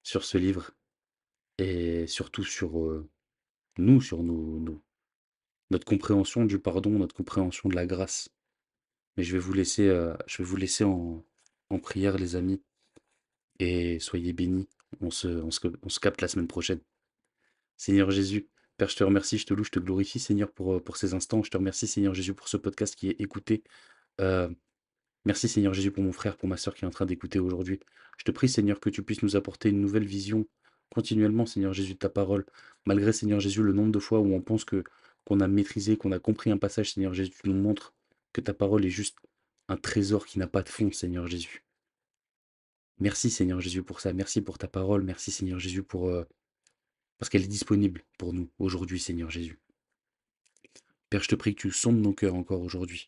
sur 0.04 0.26
ce 0.26 0.38
livre 0.40 0.72
et 1.60 2.08
surtout 2.08 2.44
sur 2.46 2.80
euh, 2.82 3.10
nous, 3.80 4.02
sur 4.02 4.24
notre 5.70 5.86
compréhension 5.86 6.44
du 6.44 6.60
pardon, 6.60 6.90
notre 6.90 7.16
compréhension 7.16 7.70
de 7.70 7.76
la 7.76 7.86
grâce. 7.86 8.28
Mais 9.18 9.24
je 9.24 9.34
vais 9.34 9.40
vous 9.40 9.54
laisser, 9.54 9.88
euh, 9.88 10.16
je 10.28 10.38
vais 10.38 10.44
vous 10.44 10.56
laisser 10.58 10.84
en, 10.84 11.24
prière, 11.82 12.18
les 12.18 12.36
amis, 12.36 12.62
et 13.60 14.00
soyez 14.00 14.34
bénis. 14.34 14.68
On 15.02 15.12
se, 15.12 16.00
capte 16.00 16.22
la 16.22 16.28
semaine 16.28 16.48
prochaine. 16.48 16.80
Seigneur 17.78 18.12
Jésus, 18.12 18.50
Père, 18.78 18.90
je 18.90 18.96
te 18.96 19.04
remercie, 19.04 19.38
je 19.38 19.46
te 19.46 19.54
loue, 19.54 19.64
je 19.64 19.72
te 19.72 19.80
glorifie, 19.80 20.20
Seigneur, 20.20 20.52
pour, 20.52 20.74
euh, 20.74 20.84
ces 20.96 21.14
instants. 21.14 21.44
Je 21.44 21.50
te 21.52 21.58
remercie, 21.58 21.88
Seigneur 21.88 22.14
Jésus, 22.14 22.34
pour 22.34 22.48
ce 22.48 22.58
podcast 22.58 22.96
qui 22.96 23.10
est 23.10 23.20
écouté. 23.22 23.64
Euh, 24.22 24.50
merci, 25.26 25.48
Seigneur 25.50 25.74
Jésus, 25.74 25.92
pour 25.92 26.04
mon 26.04 26.12
frère, 26.14 26.38
pour 26.38 26.50
ma 26.50 26.58
soeur 26.58 26.76
qui 26.76 26.86
est 26.86 26.88
en 26.88 26.92
train 26.92 27.06
d'écouter 27.06 27.40
aujourd'hui. 27.40 27.80
Je 28.18 28.24
te 28.24 28.32
prie, 28.32 28.50
Seigneur, 28.50 28.80
que 28.80 28.90
tu 28.90 29.04
puisses 29.04 29.24
nous 29.24 29.36
apporter 29.36 29.70
une 29.70 29.82
nouvelle 29.82 30.06
vision 30.06 30.48
continuellement, 30.90 31.46
Seigneur 31.46 31.74
Jésus, 31.74 31.94
de 31.94 32.00
ta 32.00 32.10
parole. 32.10 32.46
Malgré, 32.86 33.14
Seigneur 33.14 33.40
Jésus, 33.40 33.64
le 33.64 33.74
nombre 33.74 33.92
de 33.92 34.00
fois 34.00 34.20
où 34.20 34.34
on 34.34 34.42
pense 34.42 34.66
qu'on 34.66 35.40
a 35.40 35.48
maîtrisé, 35.48 35.98
qu'on 35.98 36.12
a 36.12 36.20
compris 36.20 36.52
un 36.52 36.58
passage, 36.58 36.94
Seigneur 36.94 37.14
Jésus, 37.14 37.32
tu 37.32 37.50
nous 37.50 37.56
montres 37.62 37.94
que 38.34 38.42
ta 38.42 38.54
parole 38.54 38.86
est 38.86 38.90
juste 38.90 39.18
un 39.68 39.78
trésor 39.78 40.26
qui 40.26 40.40
n'a 40.40 40.48
pas 40.48 40.64
de 40.64 40.70
fond, 40.70 40.92
Seigneur 40.92 41.28
Jésus. 41.28 41.64
Merci, 43.00 43.30
Seigneur 43.30 43.62
Jésus, 43.62 43.84
pour 43.84 44.00
ça. 44.00 44.14
Merci 44.14 44.42
pour 44.42 44.58
ta 44.58 44.68
parole. 44.68 45.04
Merci, 45.04 45.32
Seigneur 45.32 45.60
Jésus, 45.60 45.84
pour 45.84 46.10
euh, 46.10 46.24
parce 47.18 47.30
qu'elle 47.30 47.44
est 47.44 47.48
disponible 47.48 48.04
pour 48.18 48.34
nous 48.34 48.50
aujourd'hui, 48.60 49.00
Seigneur 49.00 49.30
Jésus. 49.30 49.60
Père, 51.10 51.24
je 51.24 51.30
te 51.30 51.36
prie 51.36 51.56
que 51.56 51.62
tu 51.62 51.72
sondes 51.72 52.02
nos 52.02 52.14
cœurs 52.14 52.36
encore 52.36 52.62
aujourd'hui, 52.62 53.08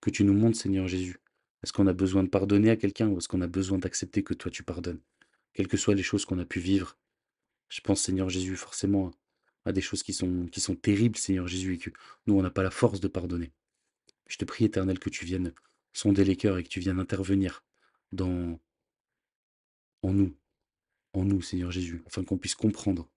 que 0.00 0.10
tu 0.10 0.24
nous 0.24 0.34
montres, 0.34 0.58
Seigneur 0.58 0.86
Jésus. 0.86 1.18
Est-ce 1.62 1.72
qu'on 1.72 1.86
a 1.86 1.92
besoin 1.92 2.22
de 2.22 2.28
pardonner 2.28 2.70
à 2.70 2.76
quelqu'un 2.76 3.08
ou 3.08 3.18
est-ce 3.18 3.28
qu'on 3.28 3.40
a 3.40 3.46
besoin 3.46 3.78
d'accepter 3.78 4.22
que 4.22 4.34
toi 4.34 4.50
tu 4.50 4.62
pardonnes? 4.62 5.00
Quelles 5.54 5.66
que 5.66 5.76
soient 5.76 5.94
les 5.94 6.02
choses 6.02 6.24
qu'on 6.24 6.38
a 6.38 6.44
pu 6.44 6.60
vivre, 6.60 6.96
je 7.68 7.80
pense, 7.80 8.02
Seigneur 8.02 8.28
Jésus, 8.28 8.56
forcément 8.56 9.10
à 9.64 9.72
des 9.72 9.80
choses 9.80 10.02
qui 10.02 10.12
sont, 10.12 10.46
qui 10.46 10.60
sont 10.60 10.76
terribles, 10.76 11.16
Seigneur 11.16 11.48
Jésus, 11.48 11.74
et 11.74 11.78
que 11.78 11.90
nous, 12.26 12.34
on 12.38 12.42
n'a 12.42 12.50
pas 12.50 12.62
la 12.62 12.70
force 12.70 13.00
de 13.00 13.08
pardonner. 13.08 13.52
Je 14.28 14.36
te 14.36 14.44
prie, 14.44 14.64
Éternel, 14.64 14.98
que 14.98 15.10
tu 15.10 15.24
viennes 15.24 15.52
sonder 15.92 16.24
les 16.24 16.36
cœurs 16.36 16.58
et 16.58 16.62
que 16.62 16.68
tu 16.68 16.80
viennes 16.80 17.00
intervenir 17.00 17.64
dans, 18.12 18.60
en 20.02 20.12
nous, 20.12 20.36
en 21.12 21.24
nous, 21.24 21.42
Seigneur 21.42 21.72
Jésus, 21.72 22.02
afin 22.06 22.24
qu'on 22.24 22.38
puisse 22.38 22.54
comprendre 22.54 23.10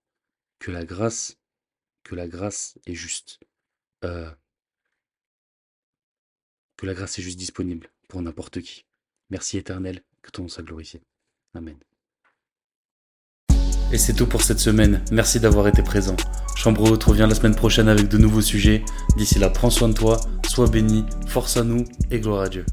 que 0.58 0.70
la 0.70 0.84
grâce, 0.84 1.38
que 2.02 2.14
la 2.14 2.26
grâce 2.26 2.78
est 2.86 2.94
juste, 2.94 3.40
euh, 4.04 4.30
que 6.76 6.86
la 6.86 6.94
grâce 6.94 7.18
est 7.18 7.22
juste 7.22 7.38
disponible 7.38 7.90
pour 8.08 8.22
n'importe 8.22 8.60
qui. 8.60 8.84
Merci 9.30 9.58
Éternel, 9.58 10.02
que 10.22 10.30
ton 10.30 10.42
nom 10.42 10.48
soit 10.48 10.64
glorifié. 10.64 11.02
Amen. 11.54 11.78
Et 13.92 13.98
c'est 13.98 14.14
tout 14.14 14.26
pour 14.26 14.40
cette 14.40 14.58
semaine. 14.58 15.02
Merci 15.12 15.38
d'avoir 15.38 15.68
été 15.68 15.82
présent. 15.82 16.16
Chambre 16.56 16.90
haute 16.90 17.04
revient 17.04 17.26
la 17.28 17.34
semaine 17.34 17.54
prochaine 17.54 17.88
avec 17.88 18.08
de 18.08 18.16
nouveaux 18.16 18.40
sujets. 18.40 18.82
D'ici 19.18 19.38
là, 19.38 19.50
prends 19.50 19.68
soin 19.68 19.88
de 19.88 19.94
toi, 19.94 20.18
sois 20.48 20.66
béni, 20.66 21.04
force 21.26 21.58
à 21.58 21.62
nous 21.62 21.84
et 22.10 22.18
gloire 22.18 22.40
à 22.40 22.48
Dieu. 22.48 22.64